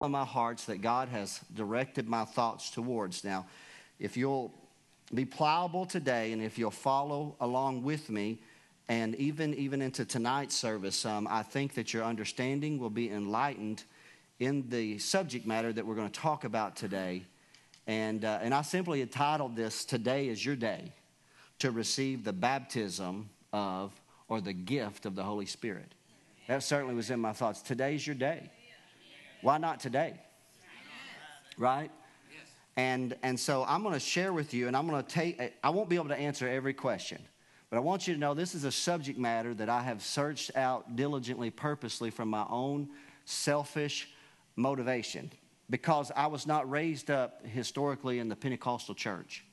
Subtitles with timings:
[0.00, 3.24] on my hearts that God has directed my thoughts towards.
[3.24, 3.46] Now,
[3.98, 4.52] if you'll
[5.14, 8.38] be pliable today and if you'll follow along with me,
[8.88, 13.82] and even even into tonight's service, um, I think that your understanding will be enlightened
[14.38, 17.24] in the subject matter that we're going to talk about today.
[17.88, 20.92] And, uh, and I simply entitled this Today is Your Day
[21.60, 23.92] to receive the baptism of
[24.28, 25.94] or the gift of the Holy Spirit.
[26.48, 27.62] That certainly was in my thoughts.
[27.62, 28.50] Today's your day.
[29.42, 30.20] Why not today?
[31.58, 31.90] Right?
[32.76, 35.48] And, and so I'm going to share with you, and I'm going to take, eh,
[35.64, 37.18] I won't be able to answer every question,
[37.70, 40.54] but I want you to know this is a subject matter that I have searched
[40.56, 42.90] out diligently, purposely from my own
[43.24, 44.10] selfish
[44.56, 45.30] motivation
[45.68, 49.44] because I was not raised up historically in the Pentecostal church.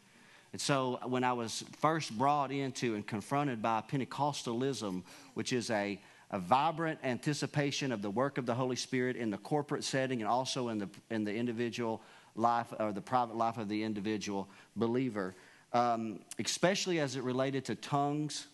[0.52, 6.00] And so when I was first brought into and confronted by Pentecostalism, which is a,
[6.34, 10.28] a vibrant anticipation of the work of the Holy Spirit in the corporate setting and
[10.28, 12.02] also in the, in the individual
[12.36, 15.36] life or the private life of the individual believer,
[15.74, 18.48] um, especially as it related to tongues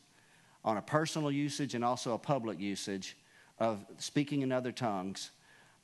[0.66, 3.16] on a personal usage and also a public usage
[3.60, 5.32] of speaking in other tongues.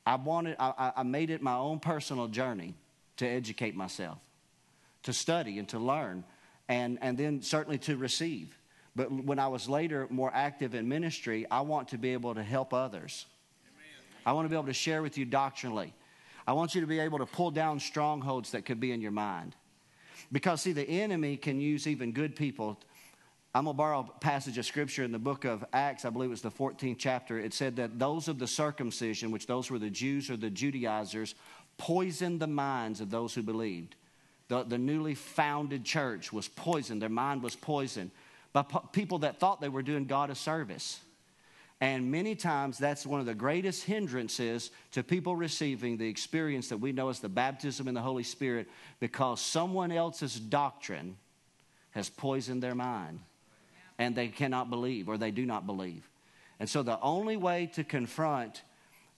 [0.06, 2.74] I wanted, I, I made it my own personal journey
[3.18, 4.18] to educate myself
[5.04, 6.26] to study and to learn,
[6.68, 8.58] and, and then certainly to receive.
[8.96, 12.44] But when I was later more active in ministry, I want to be able to
[12.44, 13.26] help others.
[13.68, 14.06] Amen.
[14.26, 15.94] I want to be able to share with you doctrinally.
[16.48, 19.12] I want you to be able to pull down strongholds that could be in your
[19.12, 19.56] mind.
[20.32, 22.80] Because, see, the enemy can use even good people.
[23.54, 26.30] I'm going to borrow a passage of scripture in the book of Acts, I believe
[26.30, 27.40] it was the 14th chapter.
[27.40, 31.36] It said that those of the circumcision, which those were the Jews or the Judaizers,
[31.78, 33.96] poisoned the minds of those who believed.
[34.48, 38.12] The, the newly founded church was poisoned, their mind was poisoned
[38.56, 41.02] by people that thought they were doing God a service.
[41.82, 46.78] And many times that's one of the greatest hindrances to people receiving the experience that
[46.78, 48.70] we know as the baptism in the Holy Spirit
[49.02, 51.18] because someone else's doctrine
[51.92, 53.20] has poisoned their mind
[53.98, 56.08] and they cannot believe or they do not believe.
[56.58, 58.62] And so the only way to confront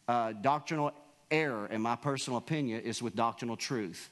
[0.08, 0.94] uh, doctrinal
[1.30, 4.10] error, in my personal opinion, is with doctrinal truth.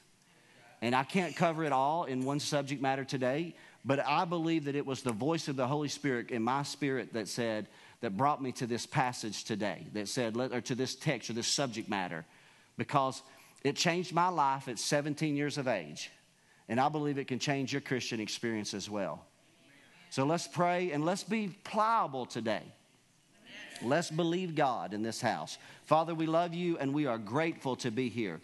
[0.82, 4.74] And I can't cover it all in one subject matter today, but I believe that
[4.74, 7.68] it was the voice of the Holy Spirit in my spirit that said,
[8.00, 11.46] that brought me to this passage today, that said, or to this text or this
[11.46, 12.26] subject matter,
[12.76, 13.22] because
[13.64, 16.10] it changed my life at 17 years of age.
[16.68, 19.24] And I believe it can change your Christian experience as well.
[20.10, 22.62] So let's pray and let's be pliable today.
[23.82, 25.58] Let's believe God in this house.
[25.84, 28.40] Father, we love you and we are grateful to be here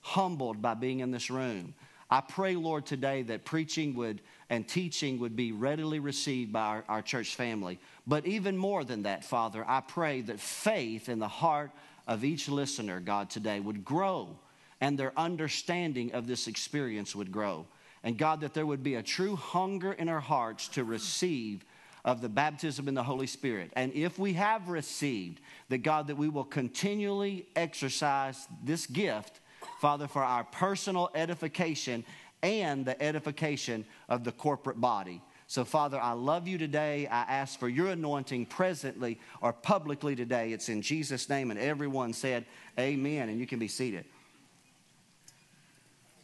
[0.00, 1.74] humbled by being in this room.
[2.08, 6.84] I pray, Lord, today that preaching would and teaching would be readily received by our,
[6.88, 7.78] our, church family.
[8.06, 11.70] But even more than that, Father, I pray that faith in the heart
[12.06, 14.38] of each listener, God, today would grow
[14.80, 17.66] and their understanding of this experience would grow.
[18.04, 21.64] And God, that there would be a true hunger in our hearts to receive
[22.04, 23.72] of the baptism in the Holy Spirit.
[23.74, 25.40] And if we have received,
[25.70, 29.40] that God, that we will continually exercise this gift
[29.78, 32.04] Father, for our personal edification
[32.46, 35.20] and the edification of the corporate body.
[35.48, 37.06] So, Father, I love you today.
[37.06, 40.52] I ask for your anointing presently or publicly today.
[40.52, 41.50] It's in Jesus' name.
[41.50, 42.46] And everyone said,
[42.78, 43.28] Amen.
[43.28, 44.04] And you can be seated.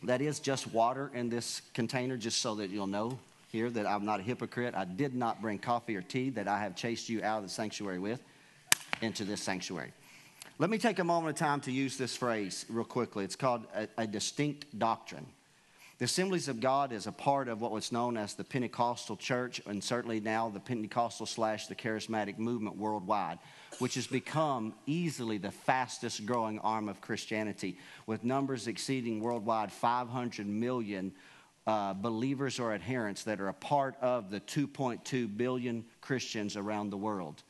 [0.05, 3.19] That is just water in this container, just so that you'll know
[3.50, 4.75] here that I'm not a hypocrite.
[4.75, 7.50] I did not bring coffee or tea that I have chased you out of the
[7.50, 8.21] sanctuary with
[9.00, 9.93] into this sanctuary.
[10.59, 13.25] Let me take a moment of time to use this phrase real quickly.
[13.25, 15.27] It's called a, a distinct doctrine.
[16.03, 19.63] The Assemblies of God is a part of what was known as the Pentecostal church,
[19.67, 23.39] and certainly now the Pentecostal slash the charismatic movement worldwide,
[23.79, 30.45] which has become easily the fastest growing arm of Christianity, with numbers exceeding worldwide 500
[30.45, 31.12] million
[31.69, 36.97] uh, believers or adherents that are a part of the 2.2 billion Christians around the
[36.97, 37.45] world.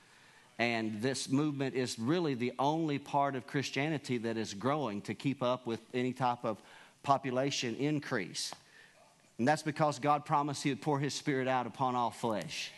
[0.59, 5.43] And this movement is really the only part of Christianity that is growing to keep
[5.43, 6.61] up with any type of
[7.03, 8.53] population increase.
[9.39, 12.71] And that's because God promised He would pour His Spirit out upon all flesh.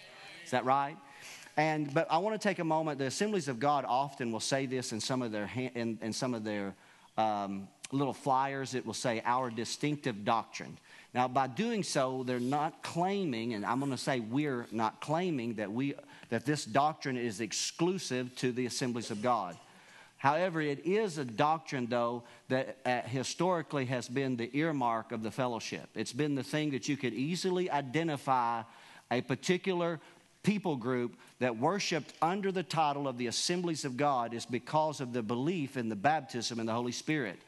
[0.45, 0.97] Is that right?
[1.57, 2.99] And but I want to take a moment.
[2.99, 6.35] The Assemblies of God often will say this in some of their in, in some
[6.35, 6.75] of their
[7.17, 8.75] um, little flyers.
[8.75, 10.77] It will say our distinctive doctrine.
[11.15, 15.55] Now, by doing so, they're not claiming, and I'm going to say we're not claiming
[15.55, 15.95] that we
[16.31, 19.57] that this doctrine is exclusive to the assemblies of God.
[20.25, 25.31] However, it is a doctrine, though, that uh, historically has been the earmark of the
[25.31, 25.91] fellowship.
[25.95, 28.63] It's been the thing that you could easily identify
[29.11, 30.01] a particular
[30.43, 35.13] people group that worshiped under the title of the Assemblies of God is because of
[35.13, 37.39] the belief in the baptism in the Holy Spirit,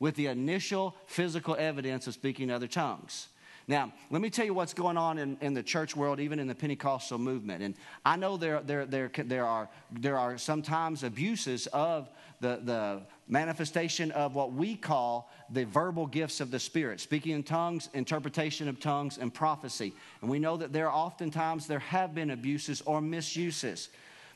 [0.00, 3.28] with the initial physical evidence of speaking other tongues.
[3.68, 6.46] Now, let me tell you what's going on in, in the church world, even in
[6.46, 7.62] the Pentecostal movement.
[7.62, 12.08] And I know there, there, there, there, are, there are sometimes abuses of
[12.40, 17.42] the, the manifestation of what we call the verbal gifts of the Spirit speaking in
[17.42, 19.92] tongues, interpretation of tongues, and prophecy.
[20.22, 23.90] And we know that there are oftentimes there have been abuses or misuses.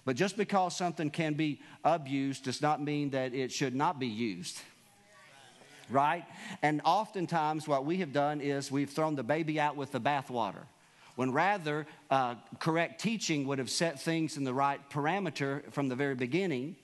[0.04, 4.08] But just because something can be abused does not mean that it should not be
[4.08, 4.60] used
[5.90, 6.24] right?
[6.62, 10.64] And oftentimes, what we have done is we've thrown the baby out with the bathwater.
[11.14, 15.96] When rather, uh, correct teaching would have set things in the right parameter from the
[15.96, 16.76] very beginning.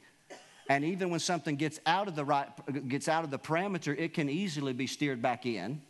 [0.68, 2.48] And even when something gets out of the right,
[2.88, 5.80] gets out of the parameter, it can easily be steered back in.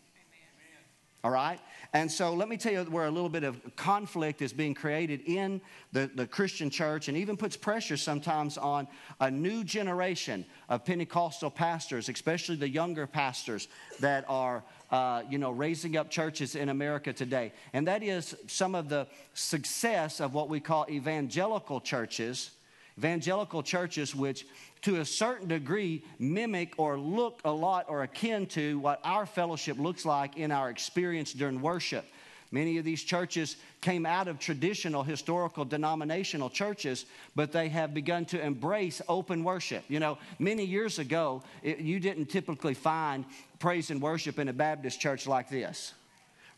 [1.25, 1.59] All right?
[1.93, 5.23] And so let me tell you where a little bit of conflict is being created
[5.27, 5.61] in
[5.93, 8.87] the, the Christian church and even puts pressure sometimes on
[9.21, 13.67] a new generation of Pentecostal pastors, especially the younger pastors
[13.99, 14.63] that are,
[14.93, 17.53] uh, you know, raising up churches in America today.
[17.73, 22.53] And that is some of the success of what we call evangelical churches.
[22.99, 24.45] Evangelical churches, which
[24.83, 29.79] to a certain degree mimic or look a lot or akin to what our fellowship
[29.79, 32.05] looks like in our experience during worship.
[32.51, 37.05] Many of these churches came out of traditional historical denominational churches,
[37.37, 39.85] but they have begun to embrace open worship.
[39.89, 43.25] You know, many years ago, it, you didn't typically find
[43.61, 45.93] praise and worship in a Baptist church like this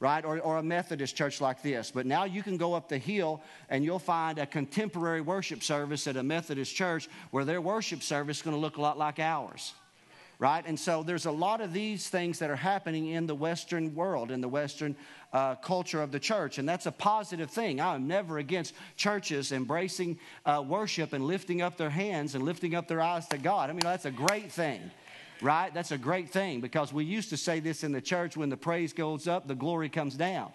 [0.01, 0.25] right?
[0.25, 1.91] Or, or a Methodist church like this.
[1.91, 6.07] But now you can go up the hill and you'll find a contemporary worship service
[6.07, 9.19] at a Methodist church where their worship service is going to look a lot like
[9.19, 9.75] ours.
[10.39, 10.65] Right?
[10.67, 14.31] And so there's a lot of these things that are happening in the Western world,
[14.31, 14.97] in the Western
[15.35, 16.57] uh, culture of the church.
[16.57, 17.79] And that's a positive thing.
[17.79, 22.75] I am never against churches embracing uh, worship and lifting up their hands and lifting
[22.75, 23.69] up their eyes to God.
[23.69, 24.91] I mean, that's a great thing
[25.43, 25.73] right?
[25.73, 28.57] That's a great thing because we used to say this in the church when the
[28.57, 30.53] praise goes up, the glory comes down.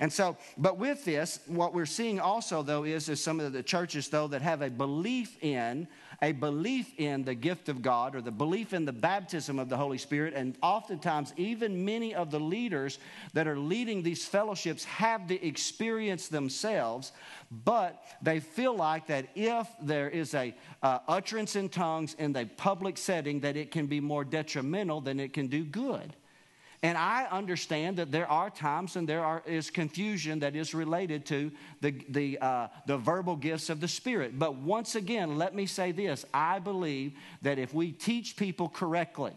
[0.00, 3.62] And so, but with this, what we're seeing also, though, is, is some of the
[3.62, 5.88] churches, though, that have a belief in
[6.20, 9.76] a belief in the gift of God or the belief in the baptism of the
[9.76, 10.34] Holy Spirit.
[10.34, 12.98] And oftentimes, even many of the leaders
[13.34, 17.12] that are leading these fellowships have the experience themselves,
[17.64, 22.46] but they feel like that if there is a uh, utterance in tongues in the
[22.56, 26.16] public setting, that it can be more detrimental than it can do good.
[26.82, 31.26] And I understand that there are times and there are, is confusion that is related
[31.26, 34.38] to the, the, uh, the verbal gifts of the Spirit.
[34.38, 39.32] But once again, let me say this I believe that if we teach people correctly,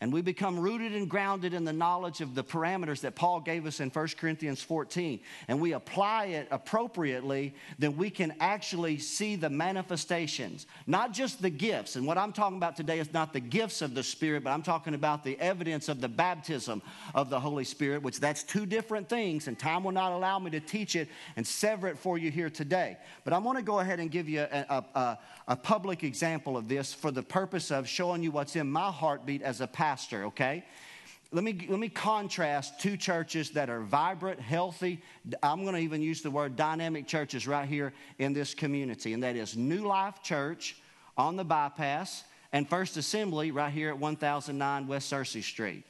[0.00, 3.66] and we become rooted and grounded in the knowledge of the parameters that Paul gave
[3.66, 9.36] us in 1 Corinthians 14, and we apply it appropriately, then we can actually see
[9.36, 11.96] the manifestations, not just the gifts.
[11.96, 14.62] And what I'm talking about today is not the gifts of the Spirit, but I'm
[14.62, 16.80] talking about the evidence of the baptism
[17.14, 20.50] of the Holy Spirit, which that's two different things, and time will not allow me
[20.52, 22.96] to teach it and sever it for you here today.
[23.24, 25.18] But I want to go ahead and give you a, a, a,
[25.48, 29.42] a public example of this for the purpose of showing you what's in my heartbeat
[29.42, 30.64] as a pastor pastor, okay?
[31.32, 35.02] Let me, let me contrast two churches that are vibrant, healthy.
[35.42, 39.22] I'm going to even use the word dynamic churches right here in this community, and
[39.24, 40.76] that is New Life Church
[41.16, 42.22] on the bypass
[42.52, 45.82] and First Assembly right here at 1009 West Searcy Street.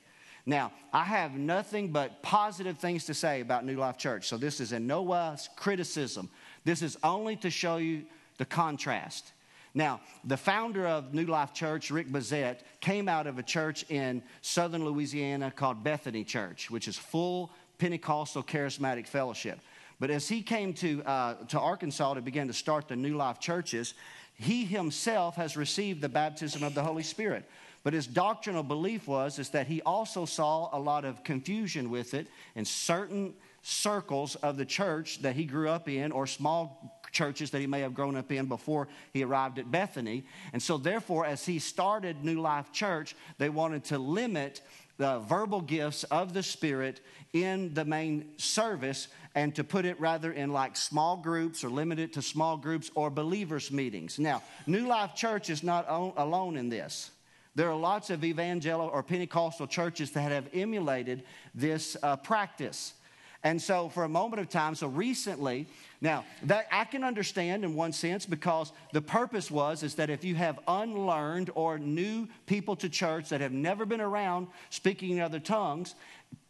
[0.46, 4.60] Now, I have nothing but positive things to say about New Life Church, so this
[4.60, 6.30] is in no way criticism.
[6.64, 8.04] This is only to show you
[8.38, 9.32] the contrast.
[9.74, 14.22] Now, the founder of New Life Church, Rick Bezet, came out of a church in
[14.42, 19.60] southern Louisiana called Bethany Church, which is full Pentecostal charismatic fellowship.
[20.00, 23.38] But as he came to, uh, to Arkansas to begin to start the New Life
[23.38, 23.94] churches,
[24.34, 27.48] he himself has received the baptism of the Holy Spirit.
[27.82, 32.14] But his doctrinal belief was is that he also saw a lot of confusion with
[32.14, 37.50] it in certain circles of the church that he grew up in or small churches
[37.50, 40.24] that he may have grown up in before he arrived at Bethany.
[40.52, 44.62] And so, therefore, as he started New Life Church, they wanted to limit
[44.96, 47.00] the verbal gifts of the Spirit
[47.32, 51.98] in the main service and to put it rather in like small groups or limit
[51.98, 54.18] it to small groups or believers' meetings.
[54.18, 57.10] Now, New Life Church is not alone in this.
[57.54, 61.24] There are lots of evangelical or Pentecostal churches that have emulated
[61.54, 62.94] this uh, practice.
[63.42, 65.66] And so, for a moment of time, so recently,
[66.02, 70.24] now that I can understand in one sense because the purpose was is that if
[70.24, 75.20] you have unlearned or new people to church that have never been around speaking in
[75.20, 75.94] other tongues,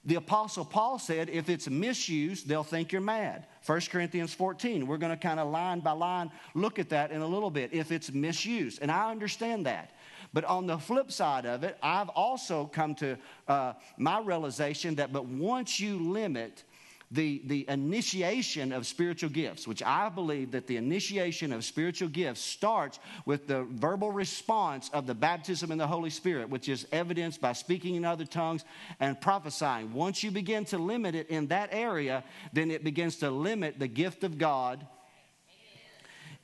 [0.05, 3.47] the apostle Paul said if it's misused, they'll think you're mad.
[3.67, 4.87] 1 Corinthians 14.
[4.87, 7.73] We're going to kind of line by line look at that in a little bit
[7.73, 8.81] if it's misused.
[8.83, 9.93] And I understand that.
[10.33, 13.17] But on the flip side of it, I've also come to
[13.47, 16.65] uh, my realization that but once you limit
[17.13, 22.41] the, the initiation of spiritual gifts, which I believe that the initiation of spiritual gifts
[22.41, 27.41] starts with the verbal response of the baptism in the Holy Spirit, which is evidenced
[27.41, 28.65] by speaking in other tongues
[29.01, 29.93] and prophesying.
[29.93, 33.89] Once you begin to limit it in that area, then it begins to limit the
[33.89, 34.87] gift of God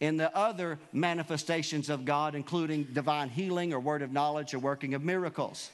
[0.01, 4.95] in the other manifestations of God, including divine healing or word of knowledge or working
[4.95, 5.71] of miracles.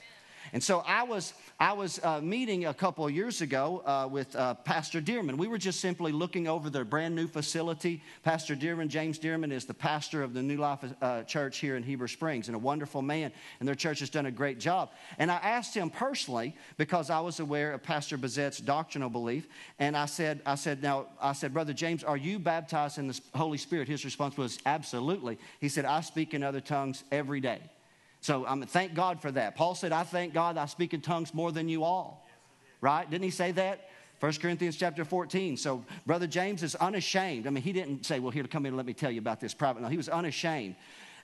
[0.55, 4.37] And so I was, I was uh, meeting a couple of years ago uh, with
[4.37, 5.39] uh, Pastor Dearman.
[5.39, 8.03] We were just simply looking over their brand new facility.
[8.23, 11.83] Pastor Dearman, James Dearman, is the pastor of the New Life uh, Church here in
[11.83, 13.33] Heber Springs and a wonderful man.
[13.61, 14.91] And their church has done a great job.
[15.19, 19.49] And I asked him personally because I was aware of Pastor Bezet's doctrinal belief.
[19.79, 23.19] And I said, I said, now, I said, Brother James, are you baptized in the
[23.35, 23.89] Holy Spirit?
[23.89, 25.39] His response was, absolutely.
[25.61, 27.61] He said, I speak in other tongues every day.
[28.23, 29.57] So I um, thank God for that.
[29.57, 32.27] Paul said, I thank God I speak in tongues more than you all.
[32.81, 33.09] Right?
[33.09, 33.91] Didn't he say that?
[34.21, 35.57] 1 Corinthians chapter 14.
[35.57, 37.49] So Brother James is unashamed.
[37.49, 39.41] I mean, he didn't say, well, here, come in and let me tell you about
[39.41, 39.83] this private.
[39.83, 40.77] No, he was unashamed.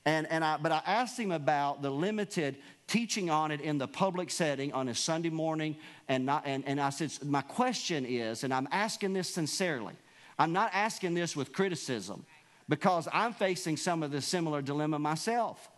[0.05, 2.57] And, and I, but I asked him about the limited
[2.88, 5.76] teaching on it in the public setting on a Sunday morning.
[6.09, 9.95] And, not, and, and I said, my question is, and I'm asking this sincerely,
[10.37, 12.26] I'm not asking this with criticism
[12.69, 15.71] because I'm facing some of the similar dilemma myself.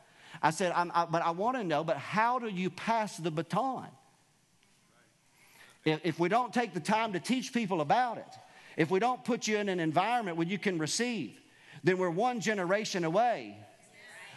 [0.43, 3.89] I said, I, but I want to know, but how do you pass the baton?
[5.85, 8.39] If, if we don't take the time to teach people about it,
[8.77, 11.39] if we don't put you in an environment where you can receive,
[11.85, 13.57] then we're one generation away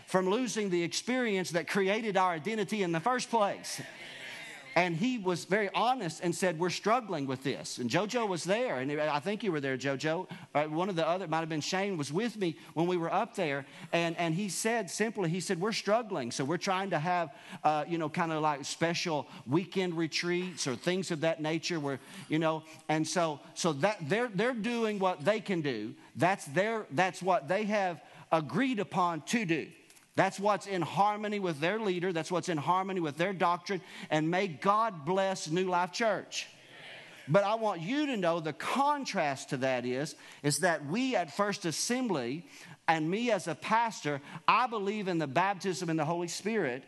[0.08, 3.82] from losing the experience that created our identity in the first place.
[4.76, 7.78] And he was very honest and said, We're struggling with this.
[7.78, 8.78] And JoJo was there.
[8.78, 10.28] And I think you were there, JoJo.
[10.54, 13.14] Uh, one of the other, might have been Shane, was with me when we were
[13.14, 13.66] up there.
[13.92, 16.32] And, and he said simply, He said, We're struggling.
[16.32, 17.30] So we're trying to have,
[17.64, 22.00] uh, you know, kind of like special weekend retreats or things of that nature where,
[22.28, 25.94] you know, and so, so that they're, they're doing what they can do.
[26.16, 28.02] That's, their, that's what they have
[28.32, 29.68] agreed upon to do.
[30.16, 32.14] That's what's in harmony with their leader.
[32.14, 33.82] That's what's in harmony with their doctrine.
[34.10, 36.48] And may God bless New Life Church.
[37.28, 41.36] But I want you to know the contrast to that is, is that we at
[41.36, 42.46] First Assembly
[42.88, 46.84] and me as a pastor, I believe in the baptism in the Holy Spirit.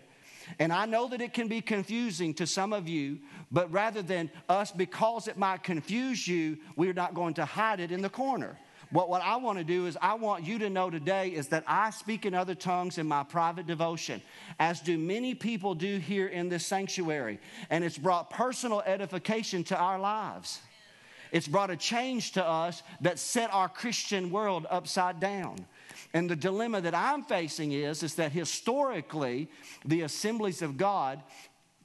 [0.59, 3.19] And I know that it can be confusing to some of you,
[3.51, 7.91] but rather than us, because it might confuse you, we're not going to hide it
[7.91, 8.57] in the corner.
[8.91, 11.63] What, what I want to do is, I want you to know today is that
[11.67, 14.21] I speak in other tongues in my private devotion,
[14.59, 17.39] as do many people do here in this sanctuary.
[17.69, 20.59] And it's brought personal edification to our lives.
[21.31, 25.65] It's brought a change to us that set our Christian world upside down.
[26.13, 29.49] And the dilemma that I'm facing is, is that historically,
[29.83, 31.21] the assemblies of God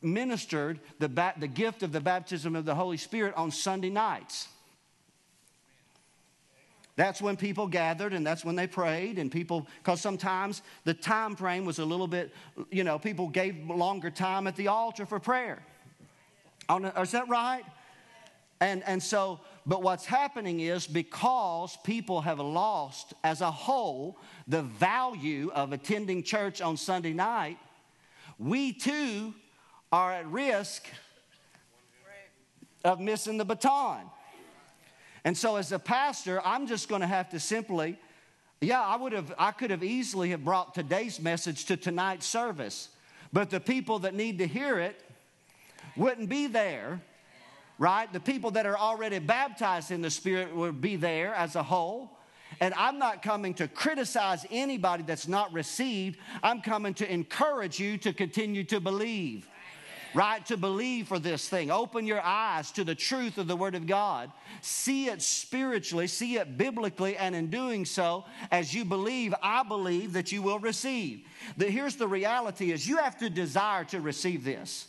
[0.02, 4.49] ministered the, the gift of the baptism of the Holy Spirit on Sunday nights.
[7.00, 11.35] That's when people gathered and that's when they prayed and people, because sometimes the time
[11.35, 12.30] frame was a little bit,
[12.71, 15.62] you know, people gave longer time at the altar for prayer.
[16.99, 17.64] Is that right?
[18.61, 24.61] And, and so, but what's happening is because people have lost as a whole the
[24.61, 27.57] value of attending church on Sunday night,
[28.38, 29.33] we too
[29.90, 30.85] are at risk
[32.85, 34.02] of missing the baton.
[35.25, 37.99] And so as a pastor, I'm just going to have to simply
[38.61, 42.91] yeah, I would have I could have easily have brought today's message to tonight's service.
[43.33, 45.00] But the people that need to hear it
[45.97, 47.00] wouldn't be there.
[47.79, 48.12] Right?
[48.12, 52.11] The people that are already baptized in the Spirit would be there as a whole.
[52.61, 56.19] And I'm not coming to criticize anybody that's not received.
[56.43, 59.49] I'm coming to encourage you to continue to believe
[60.14, 60.45] right?
[60.47, 61.71] To believe for this thing.
[61.71, 64.31] Open your eyes to the truth of the Word of God.
[64.61, 70.12] See it spiritually, see it biblically, and in doing so, as you believe, I believe
[70.14, 71.26] that you will receive.
[71.57, 74.87] The, here's the reality is you have to desire to receive this.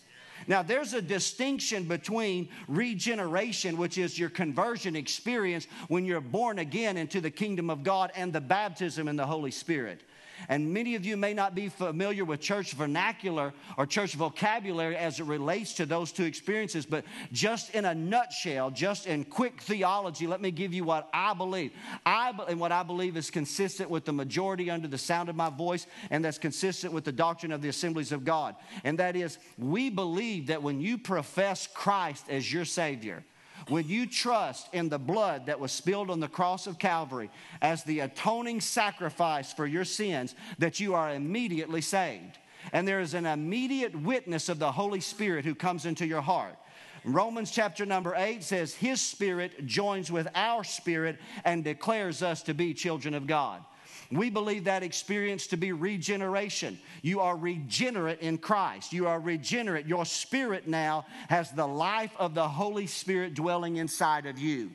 [0.47, 6.97] Now, there's a distinction between regeneration, which is your conversion experience when you're born again
[6.97, 10.01] into the kingdom of God, and the baptism in the Holy Spirit.
[10.49, 15.19] And many of you may not be familiar with church vernacular or church vocabulary as
[15.19, 20.27] it relates to those two experiences, but just in a nutshell, just in quick theology,
[20.27, 21.71] let me give you what I believe.
[22.05, 25.49] I, and what I believe is consistent with the majority under the sound of my
[25.49, 28.55] voice, and that's consistent with the doctrine of the assemblies of God.
[28.83, 33.23] And that is, we believe that when you profess Christ as your Savior,
[33.71, 37.85] when you trust in the blood that was spilled on the cross of Calvary as
[37.85, 42.37] the atoning sacrifice for your sins, that you are immediately saved.
[42.73, 46.57] And there is an immediate witness of the Holy Spirit who comes into your heart.
[47.05, 52.53] Romans chapter number 8 says, His Spirit joins with our spirit and declares us to
[52.53, 53.63] be children of God.
[54.11, 56.79] We believe that experience to be regeneration.
[57.01, 58.91] You are regenerate in Christ.
[58.91, 59.85] You are regenerate.
[59.85, 64.71] Your spirit now has the life of the Holy Spirit dwelling inside of you.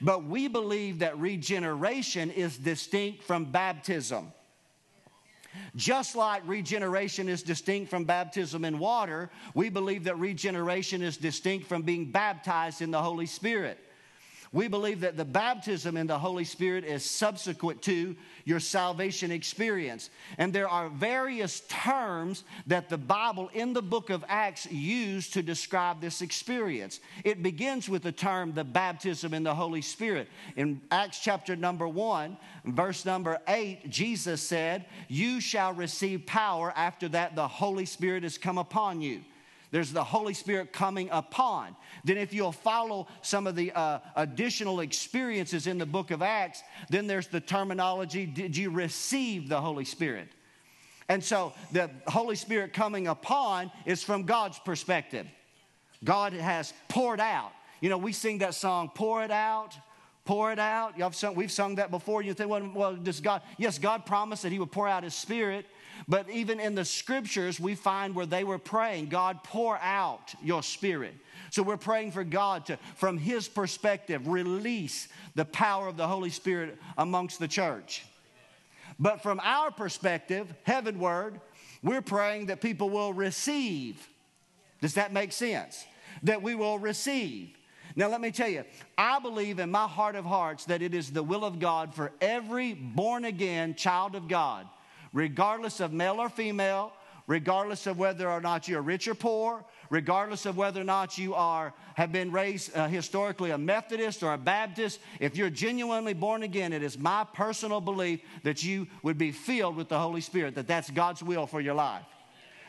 [0.00, 4.32] But we believe that regeneration is distinct from baptism.
[5.74, 11.66] Just like regeneration is distinct from baptism in water, we believe that regeneration is distinct
[11.66, 13.78] from being baptized in the Holy Spirit.
[14.56, 20.08] We believe that the baptism in the Holy Spirit is subsequent to your salvation experience.
[20.38, 25.42] And there are various terms that the Bible in the book of Acts use to
[25.42, 27.00] describe this experience.
[27.22, 30.26] It begins with the term the baptism in the Holy Spirit.
[30.56, 37.10] In Acts chapter number 1, verse number 8, Jesus said, You shall receive power after
[37.10, 39.20] that the Holy Spirit has come upon you.
[39.70, 41.76] There's the Holy Spirit coming upon.
[42.04, 46.62] Then, if you'll follow some of the uh, additional experiences in the book of Acts,
[46.88, 50.28] then there's the terminology Did you receive the Holy Spirit?
[51.08, 55.26] And so, the Holy Spirit coming upon is from God's perspective.
[56.02, 57.52] God has poured out.
[57.80, 59.76] You know, we sing that song, Pour It Out,
[60.24, 61.14] Pour It Out.
[61.14, 62.22] Sung, we've sung that before.
[62.22, 65.14] You think, well, well, does God, yes, God promised that He would pour out His
[65.14, 65.66] Spirit.
[66.08, 70.62] But even in the scriptures, we find where they were praying, God, pour out your
[70.62, 71.14] spirit.
[71.50, 76.30] So we're praying for God to, from His perspective, release the power of the Holy
[76.30, 78.04] Spirit amongst the church.
[78.98, 81.40] But from our perspective, heavenward,
[81.82, 84.08] we're praying that people will receive.
[84.80, 85.84] Does that make sense?
[86.22, 87.56] That we will receive.
[87.94, 88.64] Now, let me tell you,
[88.98, 92.12] I believe in my heart of hearts that it is the will of God for
[92.20, 94.66] every born again child of God
[95.16, 96.92] regardless of male or female,
[97.26, 101.34] regardless of whether or not you're rich or poor, regardless of whether or not you
[101.34, 106.42] are have been raised uh, historically a Methodist or a Baptist, if you're genuinely born
[106.42, 110.54] again, it is my personal belief that you would be filled with the Holy Spirit,
[110.54, 112.04] that that's God's will for your life.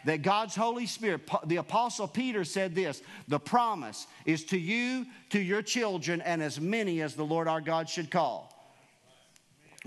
[0.05, 5.39] That God's Holy Spirit, the Apostle Peter said this the promise is to you, to
[5.39, 8.56] your children, and as many as the Lord our God should call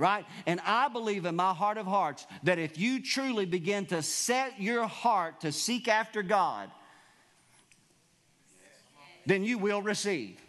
[0.01, 0.25] right?
[0.47, 4.61] And I believe in my heart of hearts that if you truly begin to set
[4.61, 6.71] your heart to seek after God,
[9.27, 10.41] then you will receive.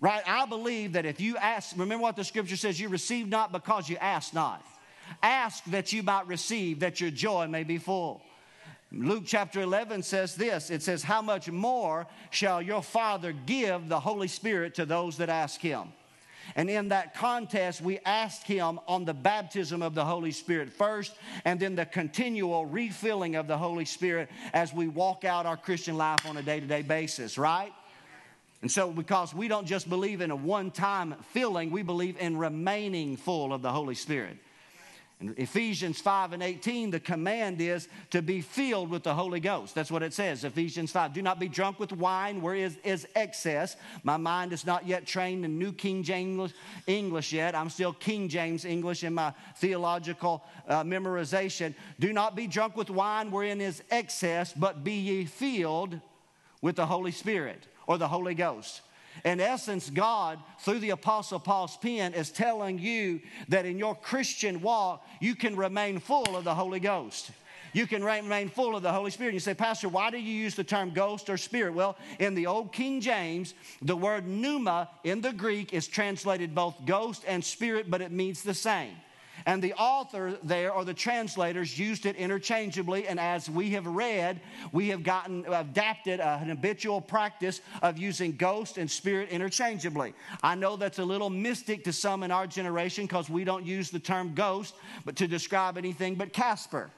[0.00, 0.22] Right?
[0.26, 3.88] I believe that if you ask, remember what the scripture says, you receive not because
[3.88, 4.64] you ask not.
[5.22, 8.22] Ask that you might receive, that your joy may be full.
[8.90, 14.00] Luke chapter 11 says this it says, How much more shall your Father give the
[14.00, 15.92] Holy Spirit to those that ask Him?
[16.56, 21.14] And in that contest, we asked him on the baptism of the Holy Spirit first,
[21.44, 25.96] and then the continual refilling of the Holy Spirit as we walk out our Christian
[25.96, 27.72] life on a day to day basis, right?
[28.60, 32.36] And so, because we don't just believe in a one time filling, we believe in
[32.36, 34.36] remaining full of the Holy Spirit.
[35.20, 39.74] In Ephesians 5 and 18, the command is to be filled with the Holy Ghost.
[39.74, 41.12] That's what it says, Ephesians 5.
[41.12, 43.76] Do not be drunk with wine where is, is excess.
[44.04, 46.54] My mind is not yet trained in New King James
[46.86, 47.56] English yet.
[47.56, 51.74] I'm still King James English in my theological uh, memorization.
[51.98, 56.00] Do not be drunk with wine wherein is excess, but be ye filled
[56.62, 58.82] with the Holy Spirit or the Holy Ghost.
[59.24, 64.60] In essence, God, through the Apostle Paul's pen, is telling you that in your Christian
[64.60, 67.30] walk, you can remain full of the Holy Ghost.
[67.72, 69.34] You can remain full of the Holy Spirit.
[69.34, 71.74] You say, Pastor, why do you use the term ghost or spirit?
[71.74, 76.74] Well, in the Old King James, the word pneuma in the Greek is translated both
[76.86, 78.94] ghost and spirit, but it means the same.
[79.46, 83.06] And the author there, or the translators, used it interchangeably.
[83.06, 84.40] And as we have read,
[84.72, 90.14] we have gotten adapted an habitual practice of using ghost and spirit interchangeably.
[90.42, 93.90] I know that's a little mystic to some in our generation because we don't use
[93.90, 94.74] the term ghost
[95.04, 96.90] but to describe anything but Casper.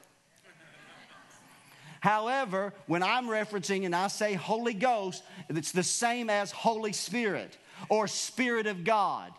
[2.00, 7.58] However, when I'm referencing and I say Holy Ghost, it's the same as Holy Spirit
[7.90, 9.32] or Spirit of God,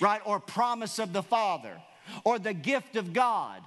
[0.00, 0.22] right?
[0.24, 1.76] Or promise of the Father
[2.24, 3.62] or the gift of God.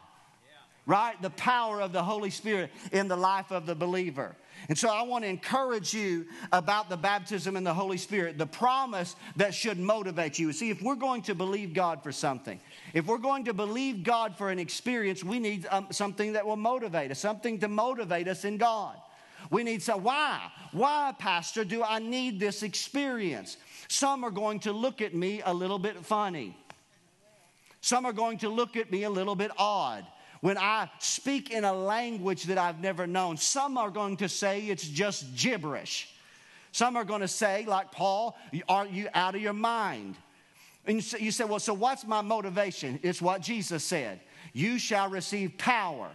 [0.85, 1.21] right?
[1.21, 4.35] The power of the Holy Spirit in the life of the believer.
[4.69, 8.45] And so I want to encourage you about the baptism in the Holy Spirit, the
[8.45, 10.53] promise that should motivate you.
[10.53, 12.59] See, if we're going to believe God for something,
[12.93, 16.57] if we're going to believe God for an experience, we need um, something that will
[16.57, 18.95] motivate us, something to motivate us in God.
[19.49, 20.51] We need so why?
[20.71, 23.57] Why, Pastor, do I need this experience?
[23.87, 26.55] Some are going to look at me a little bit funny.
[27.81, 30.05] Some are going to look at me a little bit odd
[30.41, 33.37] when I speak in a language that I've never known.
[33.37, 36.13] Some are going to say it's just gibberish.
[36.71, 38.37] Some are going to say, like Paul,
[38.69, 40.15] are you out of your mind?
[40.85, 42.99] And you say, well, so what's my motivation?
[43.03, 44.19] It's what Jesus said
[44.53, 46.09] You shall receive power.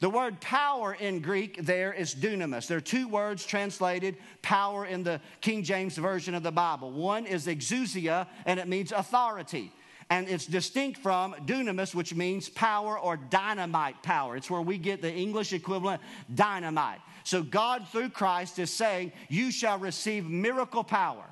[0.00, 2.66] The word power in Greek there is dunamis.
[2.66, 6.90] There are two words translated power in the King James Version of the Bible.
[6.90, 9.70] One is exousia, and it means authority
[10.10, 14.36] and it's distinct from dunamis, which means power or dynamite power.
[14.36, 16.02] It's where we get the English equivalent
[16.34, 16.98] dynamite.
[17.22, 21.24] So God, through Christ, is saying, You shall receive miracle power.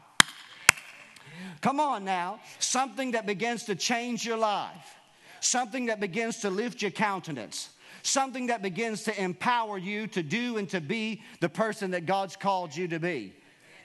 [1.61, 4.97] Come on now, something that begins to change your life,
[5.41, 7.71] something that begins to lift your countenance,
[8.03, 12.37] something that begins to empower you to do and to be the person that God's
[12.37, 13.35] called you to be,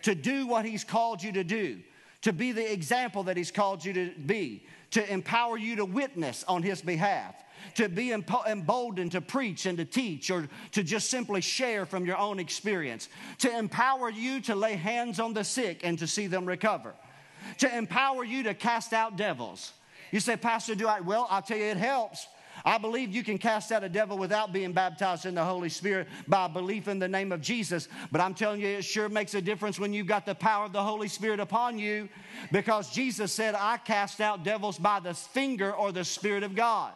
[0.04, 1.80] to do what He's called you to do,
[2.24, 6.44] to be the example that He's called you to be, to empower you to witness
[6.48, 7.36] on His behalf,
[7.76, 12.18] to be emboldened to preach and to teach, or to just simply share from your
[12.18, 13.10] own experience,
[13.40, 16.94] to empower you to lay hands on the sick and to see them recover,
[17.60, 19.74] to empower you to cast out devils.
[20.12, 21.02] You say, Pastor, do I?
[21.02, 22.28] Well, I'll tell you, it helps.
[22.66, 26.08] I believe you can cast out a devil without being baptized in the Holy Spirit
[26.28, 27.90] by belief in the name of Jesus.
[28.10, 30.72] But I'm telling you, it sure makes a difference when you've got the power of
[30.72, 32.08] the Holy Spirit upon you
[32.54, 36.94] because Jesus said, I cast out devils by the finger or the Spirit of God.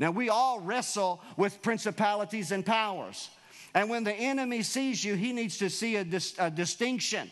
[0.00, 3.30] Now, we all wrestle with principalities and powers.
[3.74, 7.30] And when the enemy sees you, he needs to see a, dis- a distinction.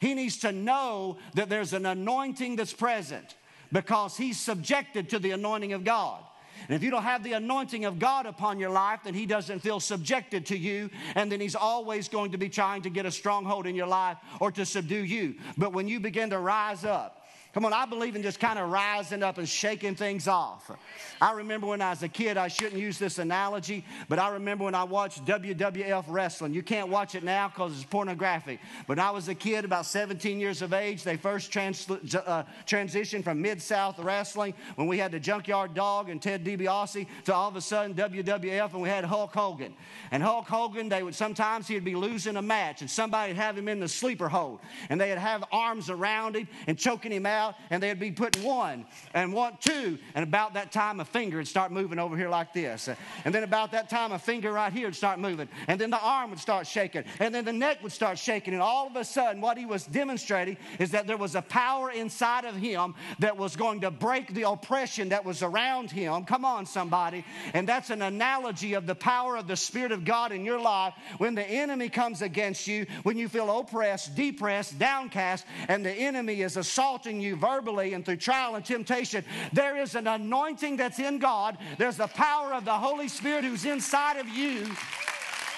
[0.00, 3.36] He needs to know that there's an anointing that's present
[3.72, 6.22] because he's subjected to the anointing of God.
[6.68, 9.60] And if you don't have the anointing of God upon your life, then He doesn't
[9.60, 13.10] feel subjected to you, and then He's always going to be trying to get a
[13.10, 15.34] stronghold in your life or to subdue you.
[15.56, 17.23] But when you begin to rise up,
[17.54, 20.72] Come on, I believe in just kind of rising up and shaking things off.
[21.20, 24.64] I remember when I was a kid, I shouldn't use this analogy, but I remember
[24.64, 26.52] when I watched WWF wrestling.
[26.52, 28.58] You can't watch it now because it's pornographic.
[28.88, 31.04] But I was a kid, about 17 years of age.
[31.04, 36.10] They first trans- uh, transitioned from Mid South wrestling when we had the Junkyard Dog
[36.10, 39.74] and Ted DiBiase to all of a sudden WWF and we had Hulk Hogan.
[40.10, 43.56] And Hulk Hogan, they would sometimes he'd be losing a match and somebody would have
[43.56, 47.43] him in the sleeper hold and they'd have arms around him and choking him out
[47.44, 49.98] out and they'd be putting one and one, two.
[50.14, 52.88] And about that time, a finger would start moving over here like this.
[53.24, 55.48] And then about that time, a finger right here would start moving.
[55.68, 57.04] And then the arm would start shaking.
[57.20, 58.54] And then the neck would start shaking.
[58.54, 61.90] And all of a sudden, what he was demonstrating is that there was a power
[61.90, 66.24] inside of him that was going to break the oppression that was around him.
[66.24, 67.24] Come on, somebody.
[67.52, 70.94] And that's an analogy of the power of the Spirit of God in your life
[71.18, 76.42] when the enemy comes against you, when you feel oppressed, depressed, downcast, and the enemy
[76.42, 81.18] is assaulting you verbally and through trial and temptation, there is an anointing that's in
[81.18, 81.58] God.
[81.78, 84.66] There's the power of the Holy Spirit who's inside of you.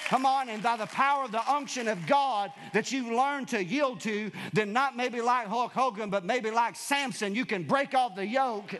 [0.07, 3.61] Come on, and by the power of the unction of God that you learn to
[3.61, 7.93] yield to, then not maybe like Hulk Hogan, but maybe like Samson, you can break
[7.93, 8.79] off the yoke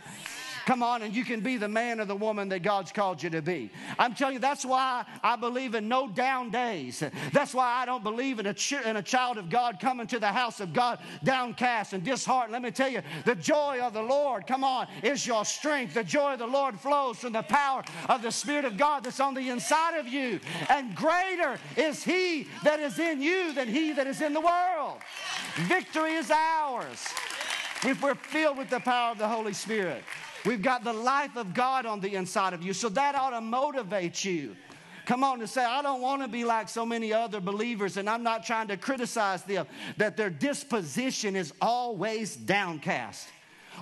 [0.68, 3.30] Come on, and you can be the man or the woman that God's called you
[3.30, 3.72] to be.
[3.98, 7.02] I'm telling you, that's why I believe in no down days.
[7.32, 10.20] That's why I don't believe in a, ch- in a child of God coming to
[10.20, 12.52] the house of God downcast and disheartened.
[12.52, 15.94] Let me tell you, the joy of the Lord, come on, is your strength.
[15.94, 19.22] The joy of the Lord flows from the power of the Spirit of God that's
[19.22, 20.42] on the inside of you.
[20.68, 24.98] And greater is He that is in you than He that is in the world.
[25.60, 27.08] Victory is ours
[27.86, 30.04] if we're filled with the power of the Holy Spirit.
[30.48, 32.72] We've got the life of God on the inside of you.
[32.72, 34.56] So that ought to motivate you.
[35.06, 38.10] Come on and say, I don't want to be like so many other believers, and
[38.10, 43.28] I'm not trying to criticize them, that their disposition is always downcast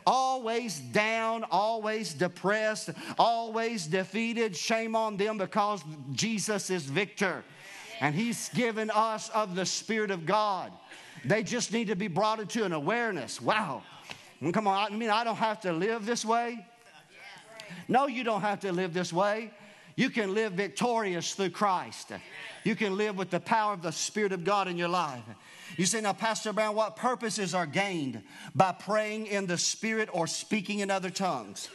[0.06, 4.56] always down, always depressed, always defeated.
[4.56, 7.44] Shame on them because Jesus is victor.
[8.02, 10.72] And He's given us of the Spirit of God.
[11.24, 13.42] They just need to be brought into an awareness.
[13.42, 13.84] Wow,
[14.52, 16.66] Come on, I mean, I don't have to live this way.
[17.88, 19.52] No, you don't have to live this way.
[19.96, 22.12] You can live victorious through Christ.
[22.64, 25.24] You can live with the power of the Spirit of God in your life.
[25.78, 28.22] You say, now, Pastor Brown, what purposes are gained
[28.54, 31.70] by praying in the Spirit or speaking in other tongues?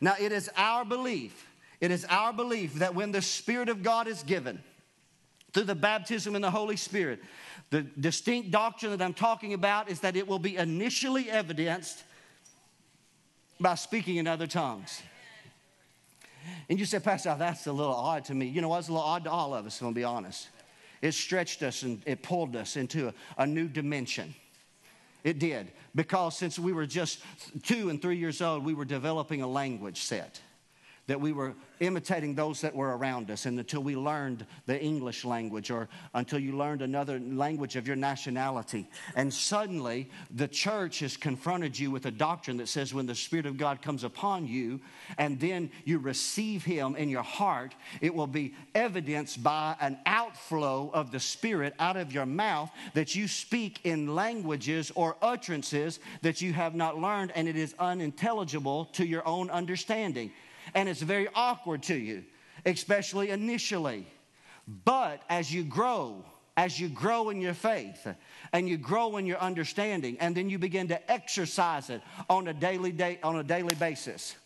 [0.00, 1.46] Now, it is our belief
[1.84, 4.62] it is our belief that when the Spirit of God is given,
[5.52, 7.20] through the baptism in the Holy Spirit,
[7.74, 12.04] the distinct doctrine that I'm talking about is that it will be initially evidenced
[13.58, 15.02] by speaking in other tongues.
[16.68, 18.46] And you say, Pastor, that's a little odd to me.
[18.46, 20.50] You know what's a little odd to all of us, I'm gonna be honest.
[21.02, 24.36] It stretched us and it pulled us into a, a new dimension.
[25.24, 25.72] It did.
[25.96, 27.22] Because since we were just
[27.64, 30.40] two and three years old, we were developing a language set
[31.06, 35.24] that we were imitating those that were around us and until we learned the English
[35.24, 38.88] language or until you learned another language of your nationality.
[39.14, 43.46] And suddenly, the church has confronted you with a doctrine that says when the Spirit
[43.46, 44.80] of God comes upon you
[45.18, 50.90] and then you receive Him in your heart, it will be evidenced by an outflow
[50.94, 56.40] of the Spirit out of your mouth that you speak in languages or utterances that
[56.40, 60.30] you have not learned and it is unintelligible to your own understanding
[60.74, 62.24] and it's very awkward to you,
[62.64, 64.06] especially initially.
[64.84, 66.24] But as you grow,
[66.56, 68.06] as you grow in your faith
[68.52, 72.00] and you grow in your understanding, and then you begin to exercise it
[72.30, 74.36] on a daily day, on a daily basis.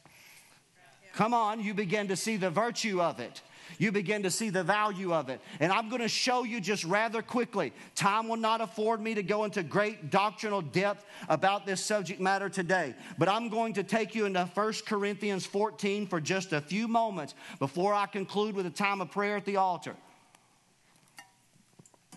[1.15, 3.43] Come on, you begin to see the virtue of it
[3.77, 5.41] you begin to see the value of it.
[5.61, 7.73] And I'm going to show you just rather quickly.
[7.95, 12.49] Time will not afford me to go into great doctrinal depth about this subject matter
[12.49, 16.89] today, but I'm going to take you into 1 Corinthians 14 for just a few
[16.89, 19.95] moments before I conclude with a time of prayer at the altar.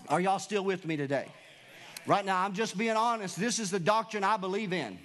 [0.07, 1.27] Are y'all still with me today?
[2.05, 3.39] Right now, I'm just being honest.
[3.39, 4.97] This is the doctrine I believe in.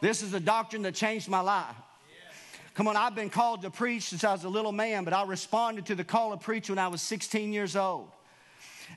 [0.00, 1.74] This is the doctrine that changed my life.
[2.78, 5.24] Come on, I've been called to preach since I was a little man, but I
[5.24, 8.08] responded to the call to preach when I was 16 years old.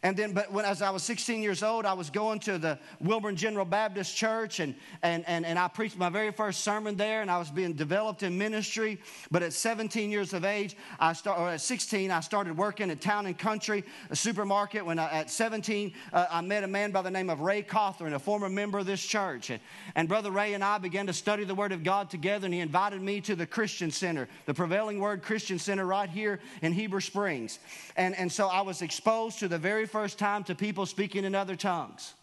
[0.04, 2.80] And then, but when as I was 16 years old, I was going to the
[2.99, 4.73] Wilburn General Baptist Church, and,
[5.04, 8.23] and, and, and I preached my very first sermon there, and I was being developed
[8.23, 8.99] in ministry.
[9.30, 13.01] But at 17 years of age, I start, or at 16, I started working at
[13.01, 14.86] Town and Country, a supermarket.
[14.86, 18.13] When I, at 17, uh, I met a man by the name of Ray Cawthorn,
[18.13, 19.49] a former member of this church.
[19.49, 19.60] And,
[19.95, 22.60] and Brother Ray and I began to study the Word of God together, and he
[22.60, 27.01] invited me to the Christian Center, the prevailing word Christian Center right here in Heber
[27.01, 27.60] Springs.
[27.95, 31.35] And, and so I was exposed to the very first time to people speaking in
[31.35, 32.13] other tongues.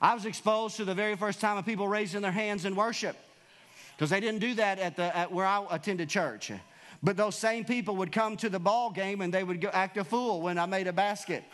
[0.00, 3.16] I was exposed to the very first time of people raising their hands in worship
[3.96, 6.52] because they didn't do that at, the, at where I attended church.
[7.02, 9.96] But those same people would come to the ball game and they would go, act
[9.96, 11.44] a fool when I made a basket,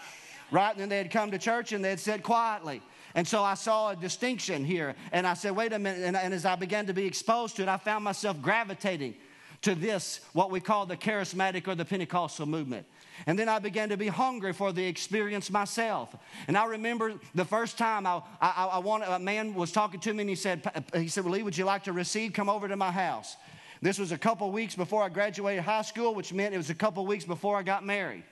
[0.50, 0.72] right?
[0.72, 2.82] And then they'd come to church and they'd sit quietly.
[3.14, 4.94] And so I saw a distinction here.
[5.12, 6.02] And I said, wait a minute.
[6.02, 9.14] And, and as I began to be exposed to it, I found myself gravitating
[9.62, 12.86] to this, what we call the charismatic or the Pentecostal movement.
[13.26, 16.14] And then I began to be hungry for the experience myself.
[16.48, 20.12] And I remember the first time I, I, I wanted, a man was talking to
[20.12, 20.62] me and he said,
[20.94, 22.32] he said, well, Lee, would you like to receive?
[22.32, 23.36] Come over to my house.
[23.80, 26.74] This was a couple weeks before I graduated high school, which meant it was a
[26.74, 28.22] couple weeks before I got married.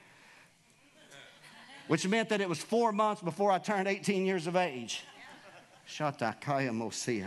[1.88, 5.04] Which meant that it was four months before I turned 18 years of age.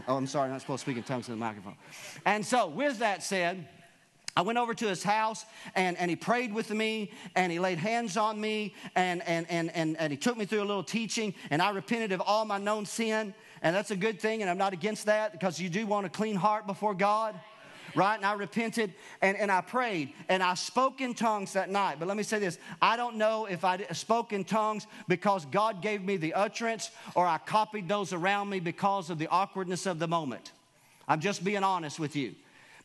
[0.08, 1.76] Oh, I'm sorry, I'm not supposed to speak in tongues in the microphone.
[2.26, 3.68] And so, with that said,
[4.36, 7.78] I went over to his house and, and he prayed with me and he laid
[7.78, 11.36] hands on me and, and, and, and, and he took me through a little teaching
[11.52, 13.34] and I repented of all my known sin.
[13.62, 16.10] And that's a good thing, and I'm not against that because you do want a
[16.10, 17.40] clean heart before God
[17.96, 18.16] right?
[18.16, 21.98] And I repented and, and I prayed and I spoke in tongues that night.
[22.00, 25.82] But let me say this I don't know if I spoke in tongues because God
[25.82, 30.00] gave me the utterance or I copied those around me because of the awkwardness of
[30.00, 30.54] the moment.
[31.08, 32.34] I'm just being honest with you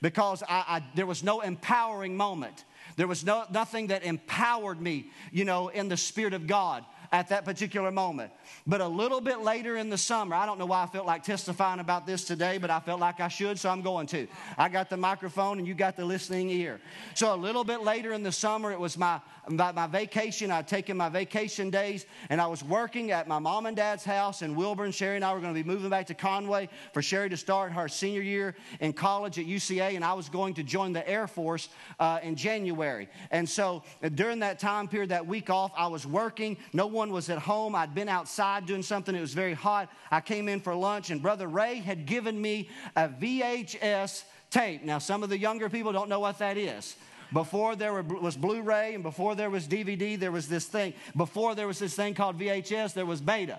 [0.00, 2.64] because I, I, there was no empowering moment.
[2.96, 7.28] There was no, nothing that empowered me, you know, in the Spirit of God at
[7.28, 8.32] that particular moment.
[8.66, 11.22] But a little bit later in the summer, I don't know why I felt like
[11.22, 14.26] testifying about this today, but I felt like I should, so I'm going to.
[14.56, 16.80] I got the microphone and you got the listening ear.
[17.14, 20.50] So a little bit later in the summer, it was my, my, my vacation.
[20.50, 24.42] I'd taken my vacation days and I was working at my mom and dad's house
[24.42, 24.92] in Wilburn.
[24.92, 27.72] Sherry and I were going to be moving back to Conway for Sherry to start
[27.72, 31.26] her senior year in college at UCA, and I was going to join the Air
[31.26, 31.68] Force
[31.98, 33.08] uh, in January.
[33.30, 33.82] And so
[34.14, 36.56] during that time period, that week off, I was working.
[36.72, 37.74] No was at home.
[37.74, 39.14] I'd been outside doing something.
[39.14, 39.88] It was very hot.
[40.10, 44.84] I came in for lunch, and Brother Ray had given me a VHS tape.
[44.84, 46.96] Now, some of the younger people don't know what that is.
[47.32, 50.94] Before there was Blu ray and before there was DVD, there was this thing.
[51.16, 53.58] Before there was this thing called VHS, there was beta.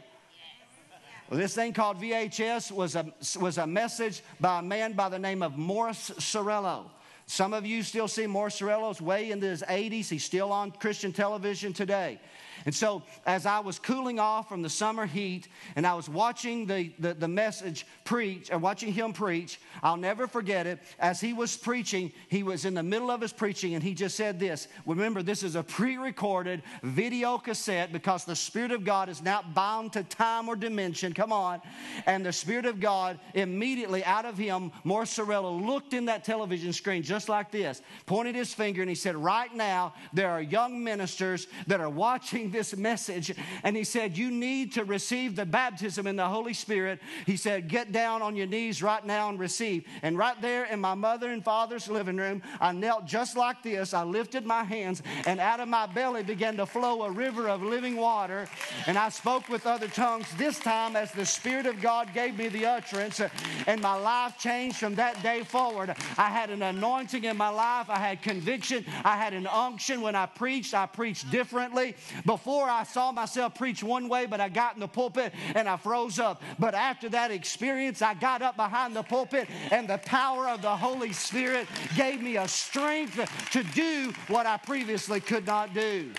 [1.30, 3.06] Well, this thing called VHS was a,
[3.40, 6.86] was a message by a man by the name of Morris Cerullo.
[7.28, 10.10] Some of you still see Morris Cerullo's way into his 80s.
[10.10, 12.20] He's still on Christian television today.
[12.66, 16.66] And so, as I was cooling off from the summer heat and I was watching
[16.66, 20.80] the, the, the, message preach, or watching him preach, I'll never forget it.
[21.00, 24.16] As he was preaching, he was in the middle of his preaching and he just
[24.16, 24.68] said this.
[24.86, 29.54] Remember, this is a pre recorded video cassette because the Spirit of God is not
[29.54, 31.14] bound to time or dimension.
[31.14, 31.62] Come on.
[32.06, 36.74] And the Spirit of God immediately out of him, Morris Cerullo looked in that television
[36.74, 40.84] screen just like this, pointed his finger, and he said, Right now, there are young
[40.84, 43.34] ministers that are watching this message
[43.64, 47.00] and he said, You need to receive the baptism in the Holy Spirit.
[47.26, 49.86] He said, Get down on your knees right now and receive.
[50.02, 53.94] And right there in my mother and father's living room, I knelt just like this.
[53.94, 57.62] I lifted my hands, and out of my belly began to flow a river of
[57.62, 58.48] living water.
[58.88, 62.48] And I spoke with other tongues, this time as the Spirit of God gave me
[62.48, 63.22] the utterance.
[63.68, 65.96] And my life changed from that day forward.
[66.18, 70.02] I had an anointing in my life, I had conviction, I had an unction.
[70.02, 71.96] When I preached, I preached differently.
[72.26, 75.78] Before I saw myself preach one way, but I got in the pulpit and I
[75.78, 76.42] froze up.
[76.58, 80.76] But after that experience, I got up behind the pulpit and the power of the
[80.76, 83.20] Holy Spirit gave me a strength
[83.52, 86.12] to do what I previously could not do.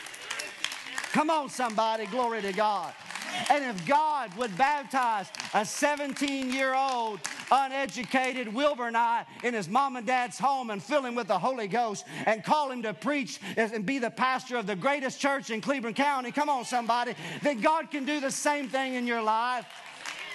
[1.12, 2.92] Come on, somebody, glory to God.
[3.48, 10.06] And if God would baptize a 17 year old, uneducated Wilburnite in his mom and
[10.06, 13.86] dad's home and fill him with the Holy Ghost and call him to preach and
[13.86, 17.90] be the pastor of the greatest church in Cleveland County, come on, somebody, then God
[17.90, 19.66] can do the same thing in your life.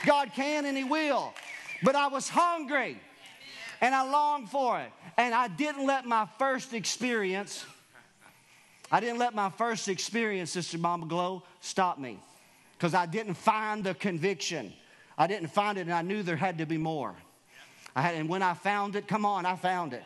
[0.05, 1.33] God can and He will.
[1.83, 2.99] But I was hungry
[3.81, 4.91] and I longed for it.
[5.17, 7.65] And I didn't let my first experience,
[8.91, 12.19] I didn't let my first experience, Sister Mama Glow, stop me
[12.77, 14.73] because I didn't find the conviction.
[15.17, 17.15] I didn't find it, and I knew there had to be more.
[17.95, 20.05] I had, and when I found it, come on, I found it.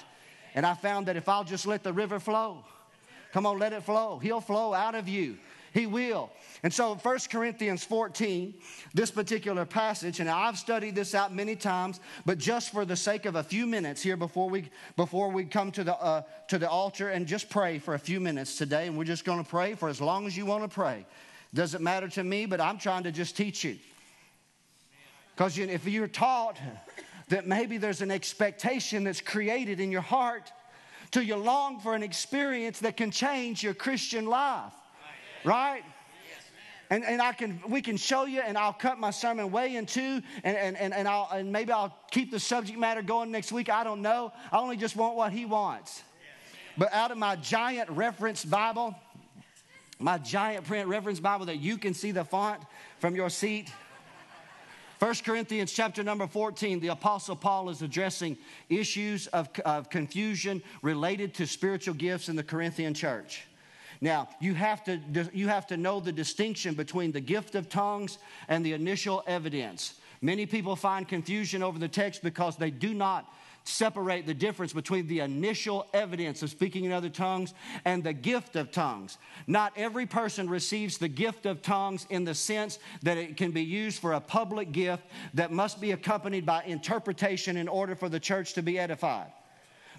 [0.54, 2.64] And I found that if I'll just let the river flow,
[3.34, 4.20] come on, let it flow.
[4.20, 5.38] He'll flow out of you.
[5.74, 6.32] He will.
[6.64, 8.54] And so 1 Corinthians 14,
[8.94, 13.26] this particular passage, and I've studied this out many times, but just for the sake
[13.26, 16.68] of a few minutes here before we before we come to the uh, to the
[16.68, 19.76] altar and just pray for a few minutes today, and we're just going to pray
[19.76, 21.06] for as long as you want to pray.
[21.54, 23.78] Doesn't matter to me, but I'm trying to just teach you.
[25.36, 26.60] Because if you're taught
[27.30, 30.52] that maybe there's an expectation that's created in your heart
[31.12, 34.74] till you long for an experience that can change your Christian life,
[35.44, 35.84] right?
[36.92, 39.86] And, and I can, we can show you, and I'll cut my sermon way in
[39.86, 43.52] two, and, and, and, and, I'll, and maybe I'll keep the subject matter going next
[43.52, 43.70] week.
[43.70, 44.34] I don't know.
[44.52, 46.02] I only just want what he wants.
[46.78, 48.96] But out of my giant reference Bible,
[50.00, 52.62] my giant print reference Bible that you can see the font
[53.00, 53.72] from your seat.
[55.00, 58.38] 1 Corinthians chapter number 14, the Apostle Paul is addressing
[58.70, 63.44] issues of, of confusion related to spiritual gifts in the Corinthian church.
[64.02, 65.00] Now, you have, to,
[65.34, 69.96] you have to know the distinction between the gift of tongues and the initial evidence.
[70.22, 73.34] Many people find confusion over the text because they do not
[73.70, 77.54] separate the difference between the initial evidence of speaking in other tongues
[77.86, 79.18] and the gift of tongues.
[79.48, 83.64] Not every person receives the gift of tongues in the sense that it can be
[83.64, 85.04] used for a public gift
[85.34, 89.32] that must be accompanied by interpretation in order for the church to be edified.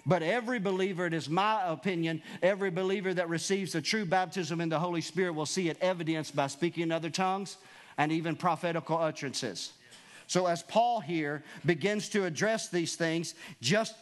[0.05, 4.69] But every believer, it is my opinion, every believer that receives the true baptism in
[4.69, 7.57] the Holy Spirit will see it evidenced by speaking in other tongues
[7.97, 9.73] and even prophetical utterances.
[10.31, 13.95] So, as Paul here begins to address these things, just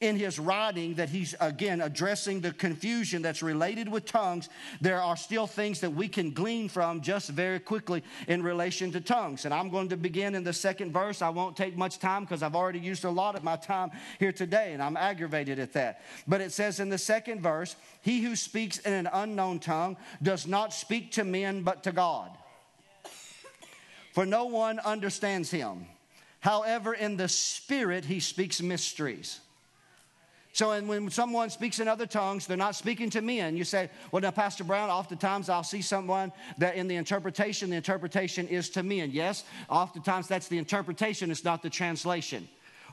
[0.00, 4.48] in his writing that he's again addressing the confusion that's related with tongues,
[4.80, 9.00] there are still things that we can glean from just very quickly in relation to
[9.00, 9.44] tongues.
[9.44, 11.22] And I'm going to begin in the second verse.
[11.22, 14.32] I won't take much time because I've already used a lot of my time here
[14.32, 16.00] today, and I'm aggravated at that.
[16.26, 20.44] But it says in the second verse, He who speaks in an unknown tongue does
[20.44, 22.32] not speak to men but to God
[24.18, 25.86] for no one understands him.
[26.40, 29.38] However, in the Spirit, he speaks mysteries.
[30.52, 33.56] So, and when someone speaks in other tongues, they're not speaking to men.
[33.56, 37.76] You say, Well, now, Pastor Brown, oftentimes I'll see someone that in the interpretation, the
[37.76, 39.12] interpretation is to men.
[39.12, 42.48] Yes, oftentimes that's the interpretation, it's not the translation.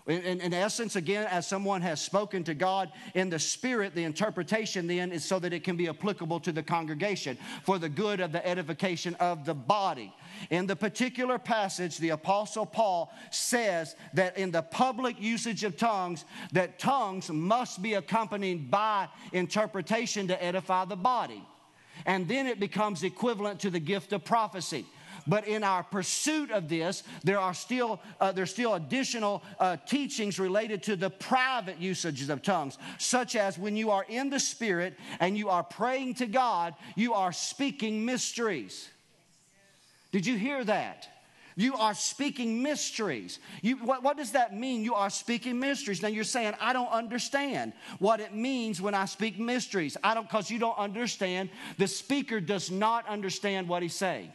[0.08, 4.86] In, in, essence, again, as someone has spoken to God in the Spirit, the interpretation
[4.86, 8.32] then is so that it can be applicable to the congregation for the good of
[8.32, 10.14] the edification of the body.
[10.52, 16.24] In the particular passage, the Apostle Paul says that in the public usage of tongues,
[16.52, 21.44] that tongues must be accompanied by interpretation to edify the body.
[22.06, 24.86] And then it becomes equivalent to the gift of prophecy.
[25.28, 30.40] But in our pursuit of this, there are still uh, there's still additional uh, teachings
[30.40, 34.96] related to the private usages of tongues, such as when you are in the Spirit
[35.20, 38.90] and you are praying to God, you are speaking mysteries.
[40.12, 41.10] Did you hear that?
[41.58, 43.40] You are speaking mysteries.
[43.62, 44.84] You, what, what, does that mean?
[44.84, 46.02] You are speaking mysteries.
[46.02, 49.96] Now you're saying, I don't understand what it means when I speak mysteries.
[50.04, 51.50] I don't, because you don't understand.
[51.78, 54.34] The speaker does not understand what he's saying.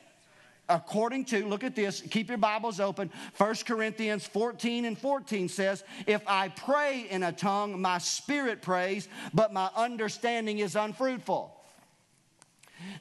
[0.70, 3.10] According to, look at this, keep your Bibles open.
[3.36, 9.08] 1 Corinthians 14 and 14 says, If I pray in a tongue, my spirit prays,
[9.34, 11.56] but my understanding is unfruitful.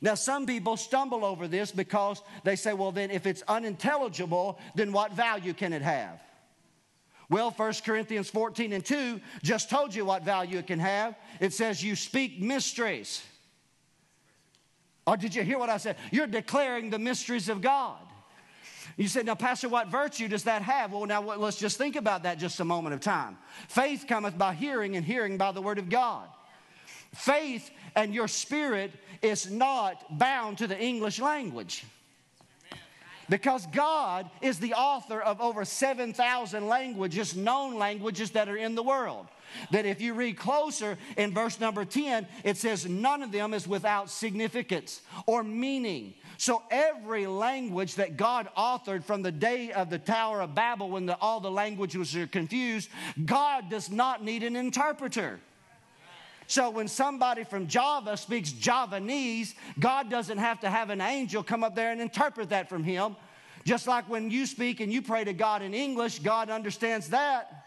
[0.02, 4.92] Now, some people stumble over this because they say, well, then if it's unintelligible, then
[4.92, 6.20] what value can it have?
[7.30, 11.16] Well, 1 Corinthians 14 and 2 just told you what value it can have.
[11.40, 13.24] It says, You speak mysteries.
[15.10, 15.96] Or did you hear what I said?
[16.12, 17.98] You're declaring the mysteries of God.
[18.96, 20.92] You said, Now, Pastor, what virtue does that have?
[20.92, 23.40] Well, now let's just think about that just a moment of time.
[23.70, 26.28] Faith cometh by hearing, and hearing by the word of God.
[27.16, 28.92] Faith and your spirit
[29.24, 31.86] is not bound to the English language.
[33.30, 38.84] Because God is the author of over 7,000 languages, known languages that are in the
[38.84, 39.28] world.
[39.72, 43.68] That if you read closer in verse number 10, it says, None of them is
[43.68, 46.14] without significance or meaning.
[46.38, 51.06] So every language that God authored from the day of the Tower of Babel when
[51.06, 52.90] the, all the languages were confused,
[53.26, 55.40] God does not need an interpreter.
[56.50, 61.64] So when somebody from Java speaks Javanese, God doesn't have to have an angel come
[61.64, 63.16] up there and interpret that from him.
[63.66, 67.66] Just like when you speak and you pray to God in English, God understands that.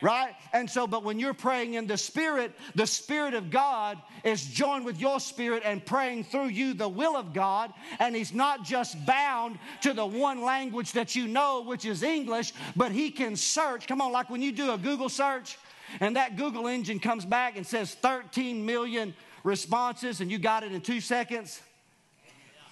[0.00, 0.36] Right?
[0.52, 4.84] And so, but when you're praying in the Spirit, the Spirit of God is joined
[4.84, 7.72] with your spirit and praying through you the will of God.
[7.98, 12.52] And He's not just bound to the one language that you know, which is English,
[12.76, 13.88] but He can search.
[13.88, 15.58] Come on, like when you do a Google search,
[16.00, 19.14] and that Google engine comes back and says 13 million
[19.44, 21.60] responses, and you got it in two seconds.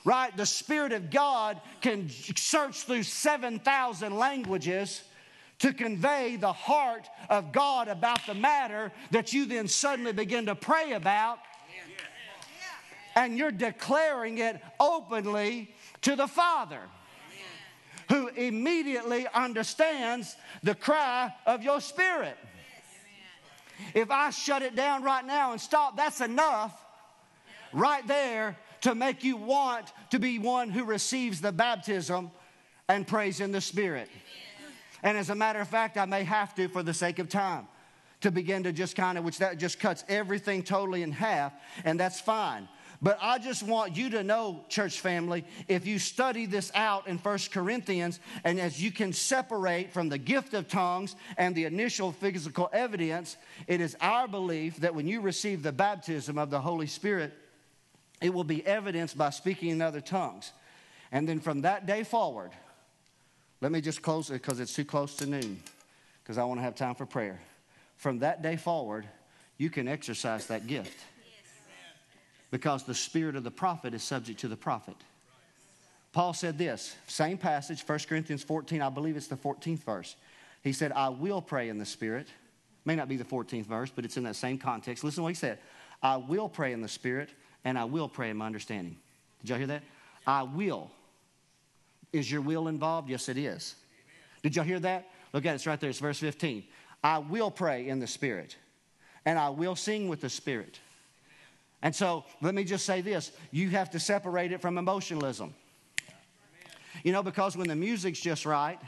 [0.05, 0.37] Right?
[0.37, 5.03] The Spirit of God can search through 7,000 languages
[5.61, 10.55] to convey the heart of God about the matter that you then suddenly begin to
[10.55, 11.39] pray about.
[13.17, 16.81] And you're declaring it openly to the Father,
[18.11, 22.37] who immediately understands the cry of your spirit.
[23.95, 26.79] If I shut it down right now and stop, that's enough
[27.73, 32.31] right there to make you want to be one who receives the baptism
[32.89, 34.09] and prays in the Spirit.
[35.03, 37.67] And as a matter of fact, I may have to for the sake of time
[38.21, 41.53] to begin to just kind of, which that just cuts everything totally in half,
[41.85, 42.69] and that's fine.
[43.05, 47.19] But I just want you to know, church family, if you study this out in
[47.19, 52.13] First Corinthians, and as you can separate from the gift of tongues and the initial
[52.13, 53.37] physical evidence,
[53.67, 57.35] it is our belief that when you receive the baptism of the Holy Spirit,
[58.23, 60.53] it will be evidenced by speaking in other tongues.
[61.13, 62.53] And then from that day forward,
[63.61, 65.63] let me just close it because it's too close to noon,
[66.23, 67.39] because I want to have time for prayer.
[67.99, 69.07] From that day forward,
[69.59, 70.99] you can exercise that gift
[72.55, 74.95] because the spirit of the prophet is subject to the prophet.
[76.13, 80.15] Paul said this, same passage, 1 Corinthians 14, I believe it's the 14th verse.
[80.63, 82.29] He said, I will pray in the spirit.
[82.85, 85.03] May not be the 14th verse, but it's in that same context.
[85.03, 85.59] Listen to what he said.
[86.01, 87.31] I will pray in the spirit,
[87.65, 88.99] and I will pray in my understanding.
[89.41, 89.83] Did y'all hear that?
[90.25, 90.93] I will.
[92.13, 93.09] Is your will involved?
[93.11, 93.75] Yes, it is.
[94.45, 95.11] Did y'all hear that?
[95.33, 95.91] Look at it, it's right there.
[95.91, 96.63] It's verse 15.
[97.03, 98.57] I will pray in the spirit,
[99.25, 100.79] and I will sing with the spirit.
[101.85, 105.55] And so let me just say this you have to separate it from emotionalism.
[107.05, 108.81] You know, because when the music's just right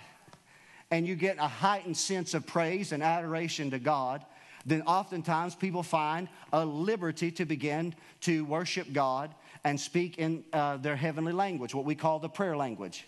[0.91, 4.25] and you get a heightened sense of praise and adoration to God,
[4.65, 10.79] then oftentimes people find a liberty to begin to worship God and speak in uh,
[10.79, 13.05] their heavenly language, what we call the prayer language.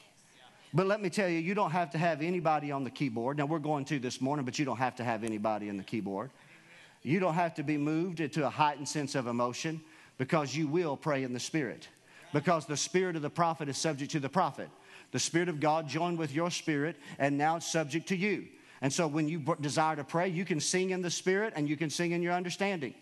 [0.74, 3.38] But let me tell you, you don't have to have anybody on the keyboard.
[3.38, 5.82] Now, we're going to this morning, but you don't have to have anybody in the
[5.82, 6.30] keyboard.
[7.02, 9.80] You don't have to be moved into a heightened sense of emotion
[10.18, 11.88] because you will pray in the Spirit.
[12.32, 14.68] Because the spirit of the prophet is subject to the prophet.
[15.12, 18.46] The Spirit of God joined with your spirit, and now it's subject to you.
[18.82, 21.76] And so when you desire to pray, you can sing in the Spirit and you
[21.76, 22.94] can sing in your understanding.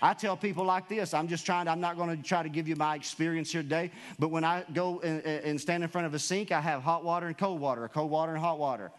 [0.00, 2.48] I tell people like this I'm just trying to, I'm not going to try to
[2.48, 6.06] give you my experience here today, but when I go and, and stand in front
[6.06, 8.90] of a sink, I have hot water and cold water, cold water and hot water.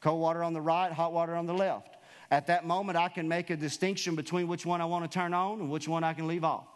[0.00, 1.96] Cold water on the right, hot water on the left.
[2.30, 5.34] At that moment, I can make a distinction between which one I want to turn
[5.34, 6.66] on and which one I can leave off.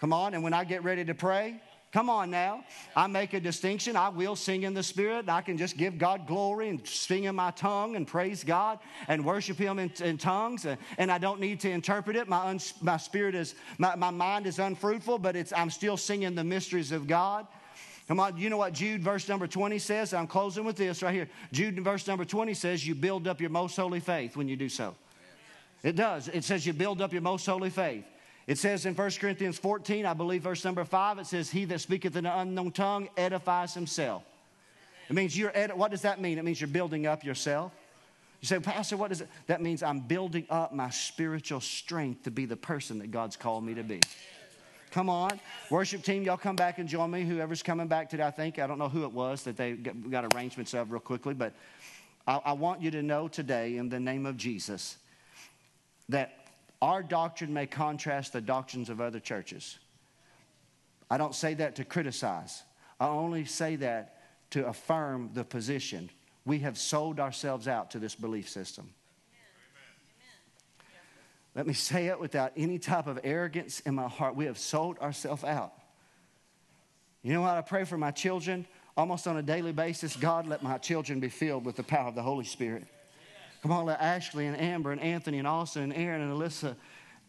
[0.00, 1.60] Come on, and when I get ready to pray,
[1.94, 2.64] Come on now.
[2.96, 3.94] I make a distinction.
[3.94, 5.28] I will sing in the Spirit.
[5.28, 9.24] I can just give God glory and sing in my tongue and praise God and
[9.24, 10.64] worship Him in, in tongues.
[10.64, 12.28] And, and, I don't need to interpret it.
[12.28, 16.34] My, un, my spirit is, my, my mind is unfruitful, but it's, I'm still singing
[16.34, 17.46] the mysteries of God.
[18.06, 20.12] Come on, you know what Jude verse number 20 says?
[20.12, 21.28] I'm closing with this right here.
[21.52, 24.68] Jude verse number 20 says, You build up your most holy faith when you do
[24.68, 24.94] so.
[25.82, 26.28] It does.
[26.28, 28.04] It says you build up your most holy faith.
[28.46, 31.80] It says in 1 Corinthians 14, I believe verse number 5, it says, He that
[31.80, 34.22] speaketh in an unknown tongue edifies himself.
[35.08, 36.38] It means you're, edi- what does that mean?
[36.38, 37.72] It means you're building up yourself.
[38.40, 39.28] You say, Pastor, what does it?
[39.46, 43.64] That means I'm building up my spiritual strength to be the person that God's called
[43.64, 44.00] me to be.
[44.94, 45.40] Come on.
[45.70, 47.24] Worship team, y'all come back and join me.
[47.24, 48.60] Whoever's coming back today, I think.
[48.60, 51.52] I don't know who it was that they got arrangements of real quickly, but
[52.28, 54.98] I, I want you to know today, in the name of Jesus,
[56.10, 56.46] that
[56.80, 59.80] our doctrine may contrast the doctrines of other churches.
[61.10, 62.62] I don't say that to criticize,
[63.00, 66.08] I only say that to affirm the position.
[66.46, 68.90] We have sold ourselves out to this belief system.
[71.54, 74.34] Let me say it without any type of arrogance in my heart.
[74.34, 75.72] We have sold ourselves out.
[77.22, 77.56] You know what?
[77.56, 80.16] I pray for my children almost on a daily basis.
[80.16, 82.86] God, let my children be filled with the power of the Holy Spirit.
[83.62, 86.76] Come on, let Ashley and Amber and Anthony and Austin and Aaron and Alyssa.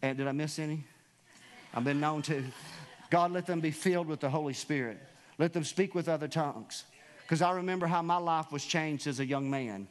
[0.01, 0.83] And did I miss any?
[1.73, 2.43] I've been known to.
[3.09, 4.97] God, let them be filled with the Holy Spirit.
[5.37, 6.83] Let them speak with other tongues.
[7.21, 9.87] Because I remember how my life was changed as a young man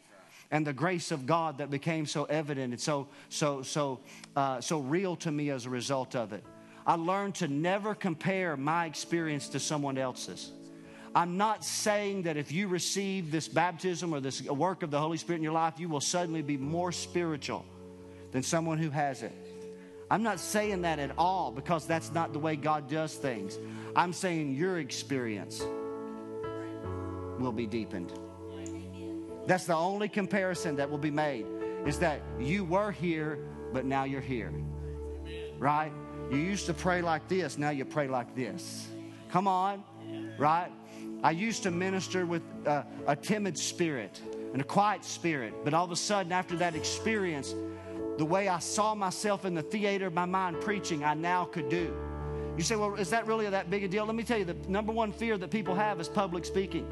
[0.50, 4.00] and the grace of God that became so evident and so so so
[4.36, 6.44] uh, so real to me as a result of it.
[6.86, 10.52] I learned to never compare my experience to someone else's.
[11.14, 15.16] I'm not saying that if you receive this baptism or this work of the Holy
[15.16, 17.64] Spirit in your life, you will suddenly be more spiritual
[18.32, 19.32] than someone who has it.
[20.10, 23.58] I'm not saying that at all because that's not the way God does things.
[23.96, 25.62] I'm saying your experience
[27.38, 28.12] will be deepened.
[29.46, 31.46] That's the only comparison that will be made
[31.86, 33.38] is that you were here,
[33.72, 34.52] but now you're here.
[35.58, 35.92] Right?
[36.30, 38.88] You used to pray like this, now you pray like this.
[39.28, 39.84] Come on,
[40.38, 40.70] right?
[41.22, 44.20] I used to minister with a, a timid spirit
[44.52, 47.54] and a quiet spirit, but all of a sudden, after that experience,
[48.16, 51.68] the way I saw myself in the theater of my mind preaching, I now could
[51.68, 51.94] do.
[52.56, 54.06] You say, well, is that really that big a deal?
[54.06, 56.86] Let me tell you, the number one fear that people have is public speaking.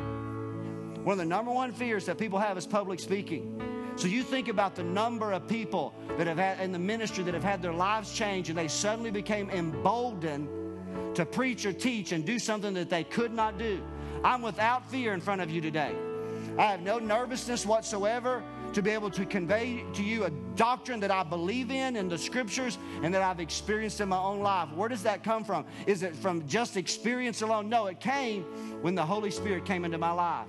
[1.05, 3.61] One of the number one fears that people have is public speaking.
[3.96, 7.34] So you think about the number of people that have had in the ministry that
[7.34, 10.48] have had their lives changed and they suddenly became emboldened
[11.16, 13.82] to preach or teach and do something that they could not do.
[14.24, 15.94] I'm without fear in front of you today.
[16.57, 18.42] I have no nervousness whatsoever
[18.72, 22.16] to be able to convey to you a doctrine that I believe in in the
[22.16, 24.70] scriptures and that I've experienced in my own life.
[24.72, 25.66] Where does that come from?
[25.86, 27.68] Is it from just experience alone?
[27.68, 28.44] No, it came
[28.82, 30.46] when the Holy Spirit came into my life.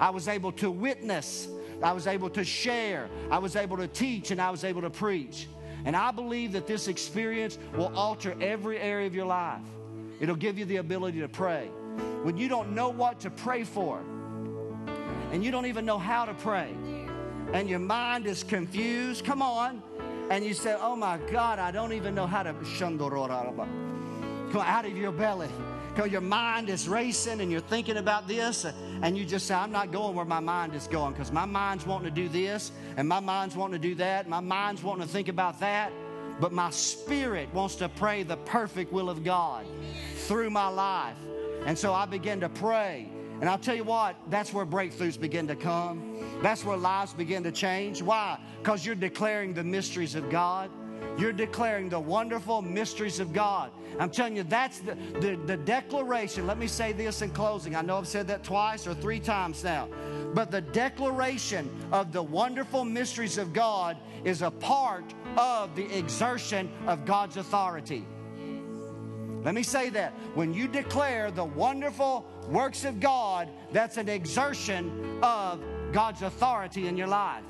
[0.00, 1.48] I was able to witness,
[1.82, 4.90] I was able to share, I was able to teach, and I was able to
[4.90, 5.48] preach.
[5.84, 9.62] And I believe that this experience will alter every area of your life.
[10.20, 11.70] It'll give you the ability to pray
[12.22, 14.02] when you don't know what to pray for
[15.32, 16.74] and you don't even know how to pray
[17.52, 19.82] and your mind is confused, come on,
[20.30, 22.54] and you say, Oh my God, I don't even know how to.
[24.52, 25.48] Come out of your belly.
[25.98, 28.64] Come your mind is racing and you're thinking about this,
[29.02, 31.84] and you just say, I'm not going where my mind is going because my mind's
[31.84, 35.12] wanting to do this, and my mind's wanting to do that, my mind's wanting to
[35.12, 35.92] think about that
[36.40, 39.66] but my spirit wants to pray the perfect will of God
[40.28, 41.16] through my life.
[41.66, 43.10] And so I begin to pray.
[43.40, 46.24] And I'll tell you what, that's where breakthroughs begin to come.
[46.40, 48.02] That's where lives begin to change.
[48.02, 48.38] Why?
[48.58, 50.70] Because you're declaring the mysteries of God.
[51.18, 53.72] You're declaring the wonderful mysteries of God.
[53.98, 56.46] I'm telling you, that's the, the, the, declaration.
[56.46, 57.74] Let me say this in closing.
[57.74, 59.88] I know I've said that twice or three times now.
[60.34, 66.70] But the declaration of the wonderful mysteries of God is a part of the exertion
[66.86, 68.06] of God's authority.
[69.42, 70.12] Let me say that.
[70.34, 75.60] When you declare the wonderful works of God, that's an exertion of
[75.92, 77.44] God's authority in your life.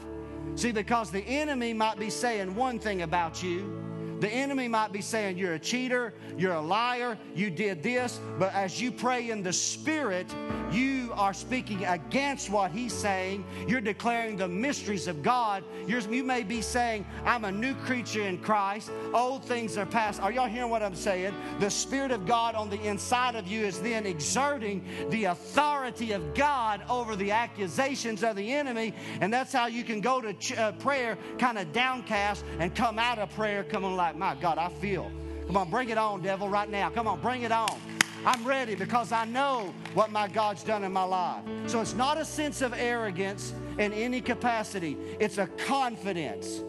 [0.54, 3.72] See, because the enemy might be saying one thing about you,
[4.20, 8.52] the enemy might be saying, You're a cheater, you're a liar, you did this, but
[8.54, 10.26] as you pray in the Spirit,
[10.70, 13.44] you are speaking against what He's saying.
[13.66, 15.64] You're declaring the mysteries of God.
[15.86, 18.90] You're, you may be saying, I'm a new creature in Christ.
[19.14, 20.20] Old things are past.
[20.20, 21.34] Are y'all hearing what I'm saying?
[21.60, 26.34] The Spirit of God on the inside of you is then exerting the authority of
[26.34, 28.94] God over the accusations of the enemy.
[29.20, 32.98] And that's how you can go to ch- uh, prayer kind of downcast and come
[32.98, 35.10] out of prayer coming like, my God, I feel.
[35.46, 36.90] Come on, bring it on, devil, right now.
[36.90, 37.80] Come on, bring it on.
[38.24, 41.42] I'm ready because I know what my God's done in my life.
[41.66, 46.62] So it's not a sense of arrogance in any capacity, it's a confidence.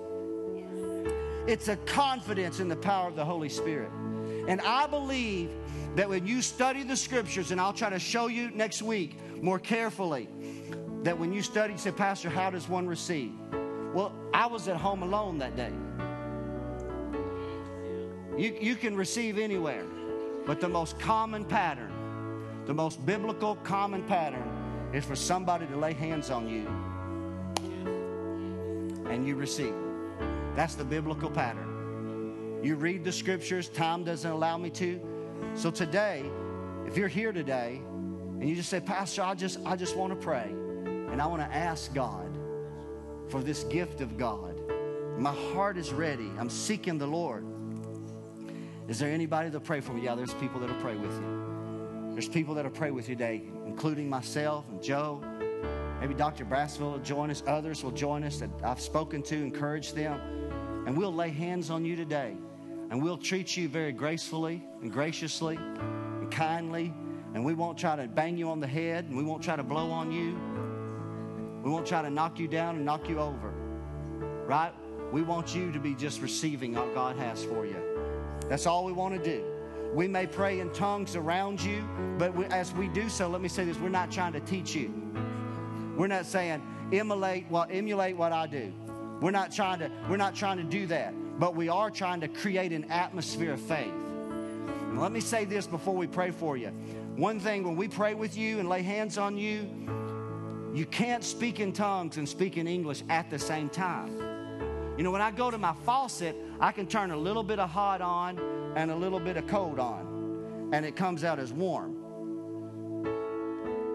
[1.47, 3.89] It's a confidence in the power of the Holy Spirit.
[4.47, 5.49] And I believe
[5.95, 9.57] that when you study the scriptures, and I'll try to show you next week more
[9.57, 10.29] carefully,
[11.03, 13.31] that when you study, you say, Pastor, how does one receive?
[13.93, 15.71] Well, I was at home alone that day.
[18.39, 19.83] You, you can receive anywhere,
[20.45, 21.91] but the most common pattern,
[22.65, 26.65] the most biblical common pattern, is for somebody to lay hands on you
[29.11, 29.73] and you receive.
[30.55, 32.61] That's the biblical pattern.
[32.63, 35.01] You read the scriptures, time doesn't allow me to.
[35.53, 36.23] So today,
[36.87, 37.81] if you're here today
[38.39, 41.41] and you just say, Pastor, I just, I just want to pray and I want
[41.41, 42.37] to ask God
[43.27, 44.61] for this gift of God.
[45.17, 46.31] My heart is ready.
[46.39, 47.43] I'm seeking the Lord.
[48.89, 50.01] Is there anybody to pray for me?
[50.01, 52.09] Yeah, there's people that'll pray with you.
[52.13, 55.23] There's people that'll pray with you today, including myself and Joe.
[56.01, 56.43] Maybe Dr.
[56.43, 57.43] Brassfield will join us.
[57.45, 60.19] Others will join us that I've spoken to, encourage them.
[60.87, 62.35] And we'll lay hands on you today.
[62.89, 66.91] And we'll treat you very gracefully and graciously and kindly.
[67.35, 69.61] And we won't try to bang you on the head and we won't try to
[69.61, 70.35] blow on you.
[71.63, 73.51] We won't try to knock you down and knock you over.
[74.47, 74.73] Right?
[75.11, 77.88] We want you to be just receiving what God has for you.
[78.49, 79.45] That's all we want to do.
[79.93, 81.87] We may pray in tongues around you,
[82.17, 84.75] but we, as we do so, let me say this we're not trying to teach
[84.75, 84.93] you.
[85.95, 88.73] We're not saying emulate what emulate what I do.
[89.21, 92.27] We're not trying to we're not trying to do that, but we are trying to
[92.27, 93.93] create an atmosphere of faith.
[94.89, 96.69] And let me say this before we pray for you.
[97.15, 99.67] One thing when we pray with you and lay hands on you,
[100.73, 104.28] you can't speak in tongues and speak in English at the same time.
[104.99, 107.69] You know, when I go to my faucet, I can turn a little bit of
[107.69, 108.37] hot on
[108.75, 111.95] and a little bit of cold on, and it comes out as warm.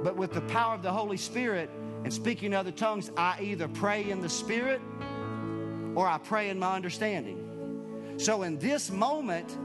[0.03, 1.69] But with the power of the Holy Spirit
[2.05, 4.81] and speaking other tongues, I either pray in the Spirit
[5.95, 8.15] or I pray in my understanding.
[8.17, 9.59] So, in this moment,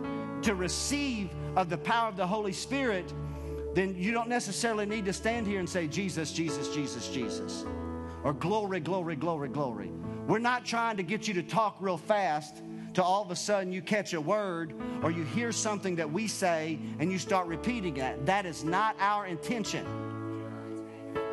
[0.43, 3.13] to receive of the power of the Holy Spirit,
[3.75, 7.63] then you don't necessarily need to stand here and say, Jesus, Jesus, Jesus, Jesus,
[8.25, 9.89] or glory, glory, glory, glory.
[10.29, 12.61] We're not trying to get you to talk real fast
[12.93, 16.27] to all of a sudden you catch a word or you hear something that we
[16.27, 18.27] say and you start repeating that.
[18.27, 19.83] That is not our intention.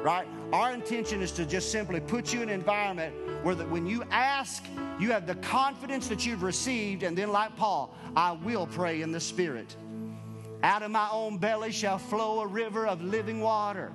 [0.02, 0.26] Right?
[0.50, 4.02] Our intention is to just simply put you in an environment where that when you
[4.10, 4.64] ask,
[4.98, 9.12] you have the confidence that you've received, and then, like Paul, I will pray in
[9.12, 9.76] the Spirit.
[10.62, 13.92] Out of my own belly shall flow a river of living water.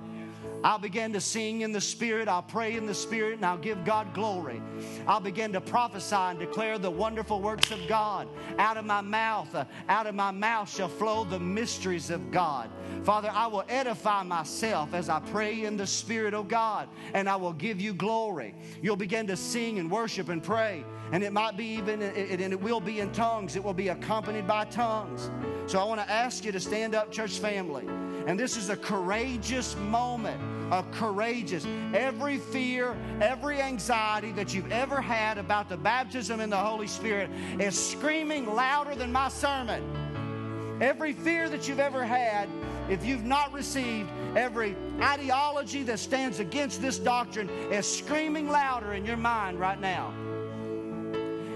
[0.64, 2.28] I'll begin to sing in the Spirit.
[2.28, 4.62] I'll pray in the Spirit and I'll give God glory.
[5.06, 8.28] I'll begin to prophesy and declare the wonderful works of God.
[8.58, 12.70] Out of my mouth, uh, out of my mouth shall flow the mysteries of God.
[13.02, 17.36] Father, I will edify myself as I pray in the Spirit, of God, and I
[17.36, 18.54] will give you glory.
[18.80, 20.84] You'll begin to sing and worship and pray.
[21.12, 23.54] And it might be even, and it will be in tongues.
[23.56, 25.30] It will be accompanied by tongues.
[25.66, 27.86] So I want to ask you to stand up, church family.
[28.26, 30.40] And this is a courageous moment.
[30.72, 31.66] A courageous.
[31.92, 37.30] Every fear, every anxiety that you've ever had about the baptism in the Holy Spirit
[37.58, 40.78] is screaming louder than my sermon.
[40.80, 42.48] Every fear that you've ever had,
[42.88, 49.04] if you've not received, every ideology that stands against this doctrine is screaming louder in
[49.04, 50.12] your mind right now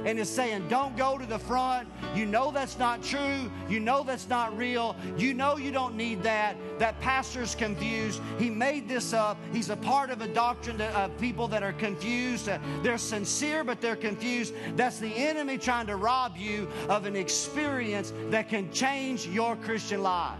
[0.06, 1.88] and is saying, Don't go to the front.
[2.14, 3.50] You know that's not true.
[3.68, 4.96] You know that's not real.
[5.18, 6.56] You know you don't need that.
[6.78, 8.22] That pastor's confused.
[8.38, 9.36] He made this up.
[9.52, 12.48] He's a part of a doctrine of people that are confused.
[12.48, 14.54] Uh, they're sincere, but they're confused.
[14.76, 20.02] That's the enemy trying to rob you of an experience that can change your Christian
[20.02, 20.38] life.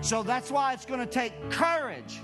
[0.00, 2.20] So that's why it's going to take courage.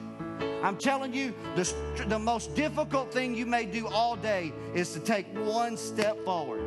[0.63, 1.73] I'm telling you, the,
[2.09, 6.63] the most difficult thing you may do all day is to take one step forward.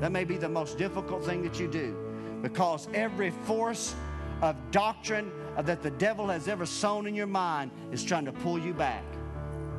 [0.00, 1.96] That may be the most difficult thing that you do
[2.42, 3.94] because every force
[4.42, 8.32] of doctrine uh, that the devil has ever sown in your mind is trying to
[8.32, 9.04] pull you back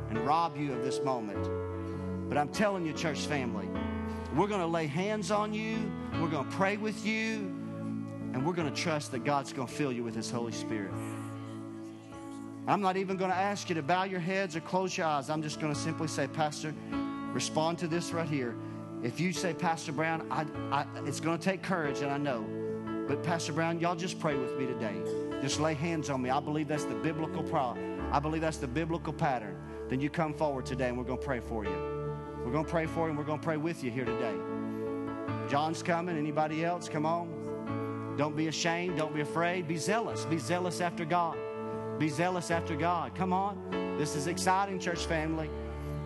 [0.08, 1.48] and rob you of this moment.
[2.28, 3.68] But I'm telling you, church family,
[4.34, 5.90] we're going to lay hands on you,
[6.20, 7.54] we're going to pray with you,
[8.32, 10.92] and we're going to trust that God's going to fill you with His Holy Spirit.
[12.68, 15.30] I'm not even going to ask you to bow your heads or close your eyes.
[15.30, 16.74] I'm just going to simply say, Pastor,
[17.32, 18.56] respond to this right here.
[19.04, 22.44] If you say, Pastor Brown, I, I, it's going to take courage, and I know.
[23.06, 24.96] But Pastor Brown, y'all just pray with me today.
[25.40, 26.30] Just lay hands on me.
[26.30, 27.76] I believe that's the biblical pro-
[28.10, 29.56] I believe that's the biblical pattern.
[29.88, 31.70] Then you come forward today, and we're going to pray for you.
[32.44, 34.34] We're going to pray for you, and we're going to pray with you here today.
[35.48, 36.18] John's coming.
[36.18, 36.88] Anybody else?
[36.88, 38.14] Come on.
[38.16, 38.96] Don't be ashamed.
[38.98, 39.68] Don't be afraid.
[39.68, 40.24] Be zealous.
[40.24, 41.36] Be zealous after God.
[41.98, 43.14] Be zealous after God.
[43.14, 43.96] Come on.
[43.96, 45.48] This is exciting, church family.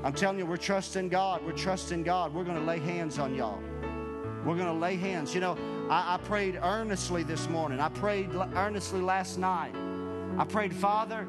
[0.04, 1.44] I'm telling you, we're trusting God.
[1.44, 2.32] We're trusting God.
[2.32, 3.60] We're going to lay hands on y'all.
[4.44, 5.34] We're going to lay hands.
[5.34, 5.58] You know,
[5.90, 7.80] I, I, prayed earnestly this morning.
[7.80, 9.74] I prayed earnestly last night.
[10.38, 11.26] I prayed, Father,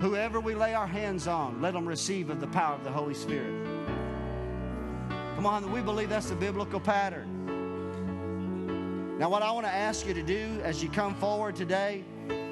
[0.00, 3.14] whoever we lay our hands on, let them receive of the power of the Holy
[3.14, 3.66] Spirit.
[5.34, 7.34] Come on, we believe that's the biblical pattern.
[9.18, 12.04] Now, what I want to ask you to do as you come forward today,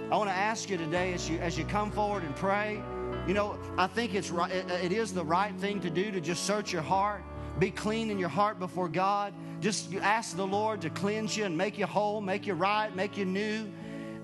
[0.09, 2.81] I want to ask you today as you as you come forward and pray.
[3.27, 4.53] You know, I think it's right.
[4.53, 7.25] It is the right thing to do to just search your heart,
[7.59, 9.35] be clean in your heart before God.
[9.61, 13.17] Just ask the Lord to cleanse you and make you whole, make you right, make
[13.17, 13.69] you new.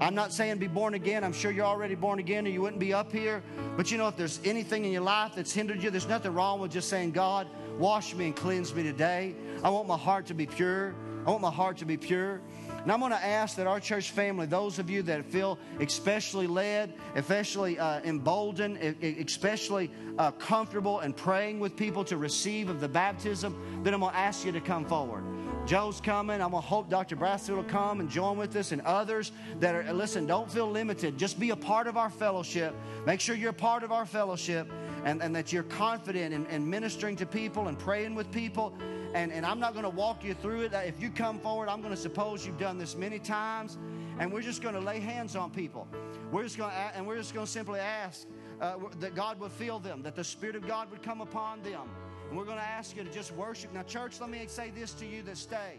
[0.01, 1.25] I'm not saying be born again.
[1.25, 3.43] I'm sure you're already born again or you wouldn't be up here.
[3.77, 6.61] But you know, if there's anything in your life that's hindered you, there's nothing wrong
[6.61, 9.35] with just saying, God, wash me and cleanse me today.
[9.65, 10.95] I want my heart to be pure.
[11.27, 12.41] I want my heart to be pure.
[12.83, 16.49] And I'm going to ask that our church family, those of you that feel especially
[16.49, 22.89] led, especially uh, emboldened, especially uh, comfortable in praying with people to receive of the
[22.89, 25.23] baptism, then I'm going to ask you to come forward.
[25.65, 26.43] Joe's coming.
[26.43, 27.15] I'm going to hope Dr.
[27.15, 29.31] Brassfield will come and join with us and others
[29.61, 31.17] that are, listen, don't feel limited.
[31.17, 32.75] Just be a part of our fellowship.
[33.07, 34.69] Make sure you're a part of our fellowship
[35.05, 38.75] and, and that you're confident in, in ministering to people and praying with people
[39.15, 40.73] and, and I'm not going to walk you through it.
[40.73, 43.79] If you come forward, I'm going to suppose you've done this many times,
[44.19, 45.87] and we're just going to lay hands on people.
[46.31, 48.27] We're just going to, and we're just going to simply ask
[48.61, 51.83] uh, that God would fill them, that the Spirit of God would come upon them.
[52.29, 53.75] And we're going to ask you to just worship.
[53.75, 55.79] Now, church, let me say this to you that stay.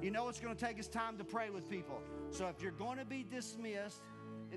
[0.00, 2.00] You know it's going to take us time to pray with people.
[2.30, 4.02] So if you're going to be dismissed,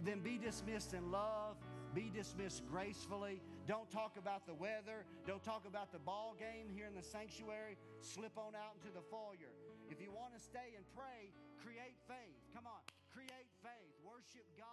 [0.04, 1.56] then be dismissed in love,
[1.96, 3.42] be dismissed gracefully.
[3.70, 5.06] Don't talk about the weather.
[5.30, 7.78] Don't talk about the ball game here in the sanctuary.
[8.02, 9.54] Slip on out into the foyer.
[9.94, 11.30] If you want to stay and pray,
[11.62, 12.42] create faith.
[12.50, 12.82] Come on,
[13.14, 13.94] create faith.
[14.02, 14.69] Worship God.